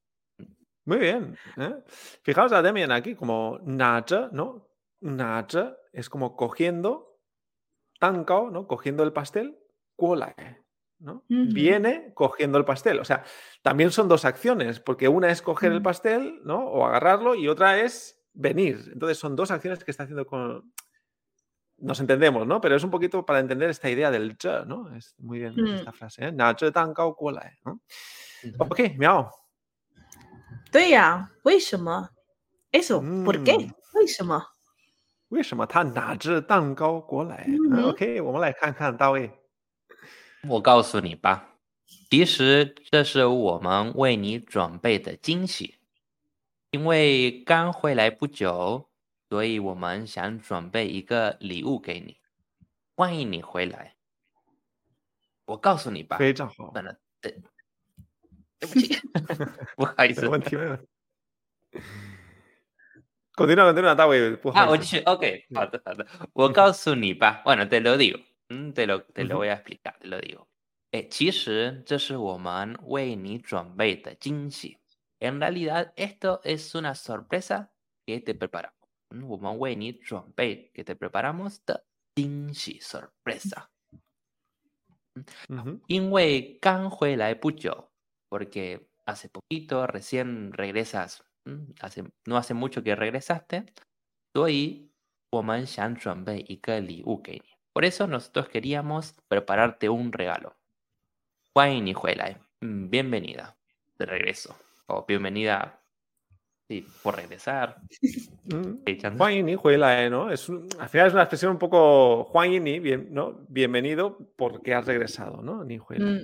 [0.85, 1.38] Muy bien.
[1.57, 1.75] ¿eh?
[2.23, 4.69] Fijaos a Demian aquí, como nacha, ¿no?
[5.01, 7.19] Nacha es como cogiendo
[7.99, 8.67] tankao, ¿no?
[8.67, 9.59] Cogiendo el pastel,
[9.95, 10.63] kuolae,
[10.99, 11.23] ¿no?
[11.27, 12.99] Viene cogiendo el pastel.
[12.99, 13.23] O sea,
[13.61, 16.65] también son dos acciones, porque una es coger el pastel, ¿no?
[16.67, 18.90] O agarrarlo, y otra es venir.
[18.93, 20.72] Entonces son dos acciones que está haciendo con...
[21.78, 22.61] Nos entendemos, ¿no?
[22.61, 24.95] Pero es un poquito para entender esta idea del zhe, ¿no?
[24.95, 25.74] Es muy bien mm.
[25.74, 26.32] esta frase, ¿eh?
[26.32, 27.80] Na zhe dan gao guo lai, ¿no?
[28.59, 29.30] Ok, miao.
[30.72, 31.30] ya,
[32.70, 33.59] Eso, ¿por qué?
[33.59, 33.74] Mm.
[35.28, 37.88] 为什么他拿着蛋糕过来、嗯、？
[37.88, 39.30] OK，我们来看看大卫。
[40.47, 41.57] 我告诉你吧，
[42.11, 45.76] 其实这是我们为你准备的惊喜。
[46.78, 48.88] 因为刚回来不久，
[49.30, 52.17] 所以我们想准备一个礼物给你，
[52.95, 53.95] 欢迎你回来。
[55.45, 56.71] 我告诉你吧，非常好。
[56.73, 57.41] 算了，对，
[58.61, 58.95] 对不起，
[59.75, 60.21] 不好意思。
[60.21, 60.88] 没问题，没问题。
[63.36, 64.38] Continúa, continúa, está bien.
[64.53, 64.99] 啊，我继续。
[64.99, 66.05] OK，好的，好的。
[66.34, 70.45] 我告诉你吧，bueno te lo digo，嗯，te lo te lo voy a explicar，te lo digo。
[70.91, 74.78] 哎，其实这是我们为你准备的惊喜。
[75.20, 77.74] En realidad, esto es una sorpresa
[78.05, 78.78] que te preparamos.
[80.74, 81.82] que te preparamos de
[82.82, 83.72] sorpresa.
[88.30, 91.24] porque hace poquito, recién regresas,
[91.82, 93.74] hace, no hace mucho que regresaste,
[97.74, 100.55] Por eso nosotros queríamos prepararte un regalo.
[102.61, 103.57] Bienvenida
[103.97, 105.81] de regreso o bienvenida
[106.67, 107.77] sí, por regresar.
[108.49, 108.85] Mm.
[109.17, 109.57] Juan Yini
[110.09, 110.31] ¿no?
[110.31, 113.45] Es al final es una expresión un poco Juan Yini, bien, ¿no?
[113.49, 115.65] Bienvenido porque has regresado, ¿no?
[115.65, 116.23] Ni mm.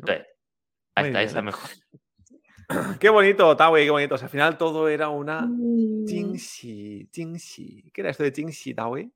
[0.96, 1.70] Ahí está, esa mejor.
[3.02, 4.16] Qué bonito, Tawi, qué bonito.
[4.16, 6.08] al final todo era una Mm.
[6.08, 7.92] Jingxi, Jingxi.
[7.94, 9.12] ¿Qué era esto de Jingxi, Tawi?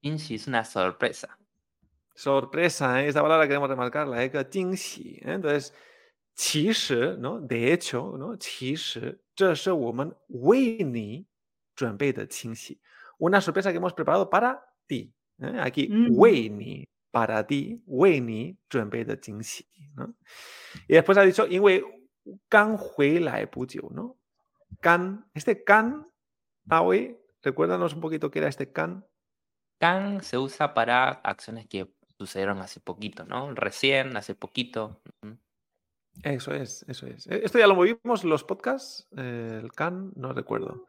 [0.00, 1.36] Jingxi es una sorpresa.
[2.14, 3.08] Sorpresa, ¿eh?
[3.08, 4.30] esta palabra queremos remarcarla, ¿eh?
[4.30, 5.16] que Jingxi.
[5.22, 5.32] ¿eh?
[5.32, 5.74] Entonces,
[6.35, 7.39] 其实, ¿no?
[7.39, 8.35] De hecho, ¿no?
[8.37, 11.25] 其实这是我们为你
[11.75, 12.79] 准备的惊喜。
[13.19, 15.13] Una sorpresa que hemos preparado para ti.
[15.39, 15.59] ¿eh?
[15.59, 16.15] Aquí, Mm.
[16.17, 19.65] 为你 para ti, 为你准备的惊喜。¿
[19.97, 20.13] no?
[20.87, 21.83] Y después ha dicho, 因为
[22.47, 24.15] 刚回来不久, ¿no?
[24.81, 26.05] Can, este can,
[26.69, 29.03] Tawi, recuérdanos un poquito qué era este can.
[29.79, 31.87] Can se usa para acciones que
[32.17, 33.53] sucedieron hace poquito, ¿no?
[33.55, 35.01] Recién, hace poquito.
[35.23, 35.37] Ujú.
[36.23, 37.27] Eso es, eso es.
[37.27, 40.85] Eh, Esto ya lo movimos en los podcasts, eh, el can, no recuerdo.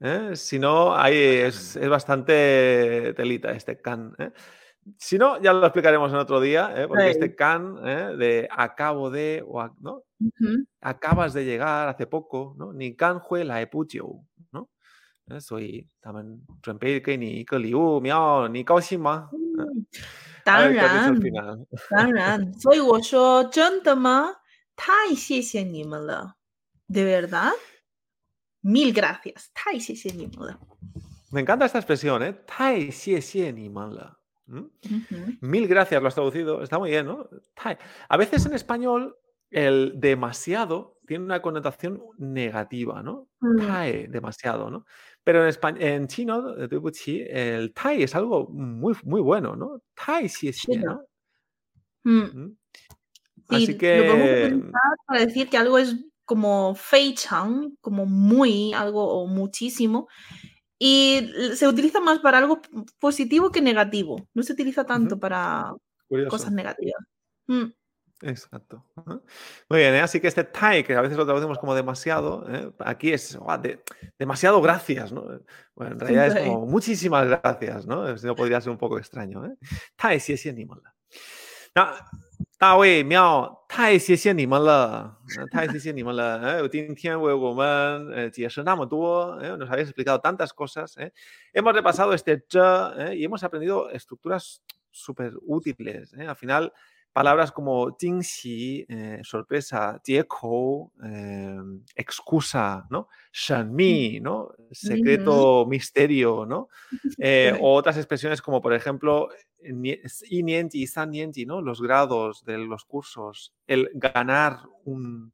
[0.00, 0.36] ¿eh?
[0.36, 4.14] Si no, ahí es, es bastante telita este can.
[4.18, 4.30] ¿eh?
[4.98, 6.86] Si no, ya lo explicaremos en otro día, ¿eh?
[6.86, 7.10] porque Sí.
[7.12, 8.16] este can ¿eh?
[8.18, 10.02] de acabo de, o ac- ¿no?
[10.20, 10.64] Ujú.
[10.82, 12.72] acabas de llegar hace poco, ¿no?
[12.74, 14.68] Ni can hui lai bu jiu, ¿no?
[15.28, 15.40] ¿Eh?
[15.40, 19.30] Soy también 准备给你一个礼物，喵，你高兴吗？
[19.32, 19.86] 嗯
[20.44, 21.66] A 当 ver, ¿qué has dicho 然 al，final?
[21.88, 24.34] 当然，所以我说真的吗？
[24.78, 26.36] 太谢谢你们了，
[26.88, 30.58] de verdad。Mil gracias，太谢谢你们了。
[31.30, 32.32] Me encanta esta expresión, ¿eh?
[32.46, 34.06] Tai xie xie ni man le.
[34.46, 34.70] ¿Mm?
[34.84, 35.38] Ujú.
[35.40, 36.62] Mil gracias, lo has traducido.
[36.62, 37.28] Está muy bien, ¿no?
[37.54, 37.76] Tai.
[38.08, 39.16] A veces en español
[39.50, 43.28] el demasiado tiene una connotación negativa, ¿no?
[43.40, 43.66] Mm.
[43.66, 44.84] Tai, demasiado, ¿no?
[45.22, 49.82] Pero en, espa- en chino, eh, 对不起, el tai es algo muy, muy bueno, ¿no?
[49.94, 51.04] Tai xie xie, Sí, ¿no?
[52.04, 52.30] Mm.
[52.32, 52.56] ¿Mm?
[53.49, 53.97] Así que...
[53.97, 54.71] Lo podemos
[55.05, 55.95] para decir que algo es
[56.25, 60.07] como feichang, como muy, algo o muchísimo.
[60.77, 62.61] Y se utiliza más para algo
[62.99, 64.27] positivo que negativo.
[64.33, 65.21] No se utiliza tanto uh -huh.
[65.21, 65.73] para
[66.07, 66.29] Curioso.
[66.29, 67.03] cosas negativas.
[67.47, 67.71] Mm.
[68.21, 68.85] Exacto.
[69.69, 70.01] Muy bien, ¿eh?
[70.01, 72.69] así que este tai, que a veces lo traducimos como demasiado, ¿eh?
[72.79, 73.81] aquí es oh, de,
[74.17, 75.23] demasiado gracias, ¿no?
[75.73, 78.07] Bueno, en realidad es como muchísimas gracias, ¿no?
[78.09, 79.55] Eso podría ser un poco extraño, ¿eh?
[79.95, 80.81] Tai si es animal.
[82.58, 86.40] 大卫喵，太谢谢你们了，呃太谢谢你们了。
[86.40, 90.96] 哎，今天为我们呃 解释那么多，eh, nos habéis explicado tantas cosas.
[90.96, 91.12] eh.
[91.52, 92.60] Hemos repasado este zhe
[92.96, 96.14] eh, y hemos aprendido estructuras súper útiles.
[96.14, 96.26] eh.
[96.26, 96.72] Al final,
[97.19, 103.09] palabras como jingxi, eh, sorpresa, em, excusa, ¿no?
[103.33, 104.53] Shanmi, ¿no?
[104.71, 106.69] Secreto, misterio, ¿no?
[107.21, 109.27] Eh, o otras expresiones como, por ejemplo,
[110.29, 111.61] y nienti, san nienti, ¿no?
[111.61, 115.33] Los grados de los cursos, el ganar un,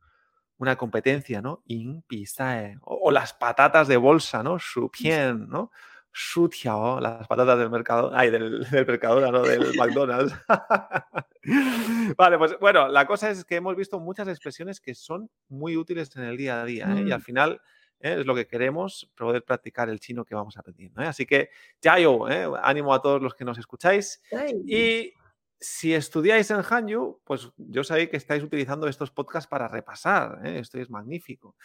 [0.57, 1.61] una competencia, ¿no?
[1.67, 2.79] In pisae.
[2.81, 4.57] O, las patatas de bolsa, ¿no?
[4.57, 4.89] Shu
[5.47, 5.69] ¿no?
[6.17, 9.41] Shutiao, las patatas del mercado, ay, del, del Mercadona, ¿no?
[9.41, 10.33] Del McDonald's.
[12.17, 16.15] vale, pues bueno, la cosa es que hemos visto muchas expresiones que son muy útiles
[16.15, 17.03] en el día a día, ¿eh?
[17.07, 17.23] Y al Mm.
[17.23, 17.61] final
[17.99, 18.15] ¿eh?
[18.19, 21.01] es lo que queremos, poder practicar el chino que vamos aprendiendo.
[21.01, 21.07] ¿eh?
[21.07, 21.49] Así que,
[21.81, 22.47] yayo, ¿eh?
[22.63, 24.21] ánimo a todos los que nos escucháis.
[24.65, 25.13] Y
[25.59, 30.45] si estudiáis en Hanyu, pues yo sabéis que estáis utilizando estos podcasts para repasar.
[30.45, 31.55] Esto es magnífico.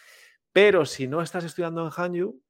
[0.51, 2.41] Pero si no estás estudiando en Hanyu,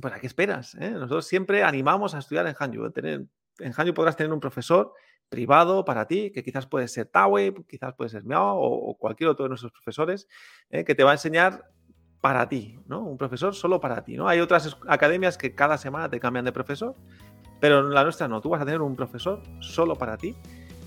[0.00, 0.74] pues ¿a qué esperas?
[0.76, 0.90] eh?
[0.90, 2.86] Nosotros siempre animamos a estudiar en Hanyu.
[2.86, 3.26] ¿eh?
[3.58, 4.92] En Hanyu podrás tener un profesor
[5.28, 9.28] privado para ti, que quizás puede ser Tawe, quizás puede ser Miao o, o cualquier
[9.28, 10.26] otro de nuestros profesores,
[10.70, 10.84] ¿eh?
[10.84, 11.70] que te va a enseñar
[12.20, 13.00] para ti, ¿no?
[13.00, 14.26] Un profesor solo para ti, ¿no?
[14.28, 16.96] Hay otras academias que cada semana te cambian de profesor,
[17.60, 18.40] pero en la nuestra no.
[18.40, 20.34] Tú vas a tener un profesor solo para ti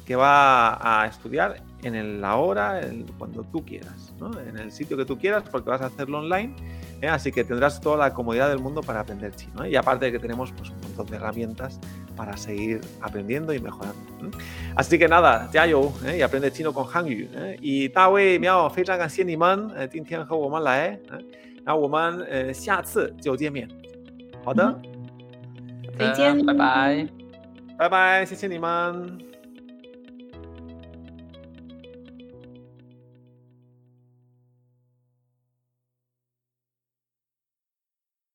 [0.05, 2.81] que va a estudiar en la hora,
[3.17, 4.13] cuando tú quieras.
[4.45, 6.53] En el sitio que tú quieras, porque vas a hacerlo online.
[7.00, 7.09] ¿eh?
[7.09, 9.64] Así que tendrás toda la comodidad del mundo para aprender chino.
[9.64, 9.70] ¿eh?
[9.70, 11.80] Y aparte de que tenemos pues, un montón de herramientas
[12.16, 13.98] para seguir aprendiendo y mejorando.
[14.22, 14.30] ¿eh?
[14.74, 16.18] Así que nada, ya yo, ¿eh?
[16.18, 17.28] y aprende chino con Hangyu.
[17.34, 17.57] ¿eh?
[17.61, 21.18] Y Dawi, miao, 非常感谢你们，呃，今天和我们来，呃
[21.64, 23.68] 那我们呃下次就见面。
[24.44, 24.80] 好的，
[25.98, 27.09] 再见拜拜。
[27.76, 29.29] 拜拜，谢谢你们。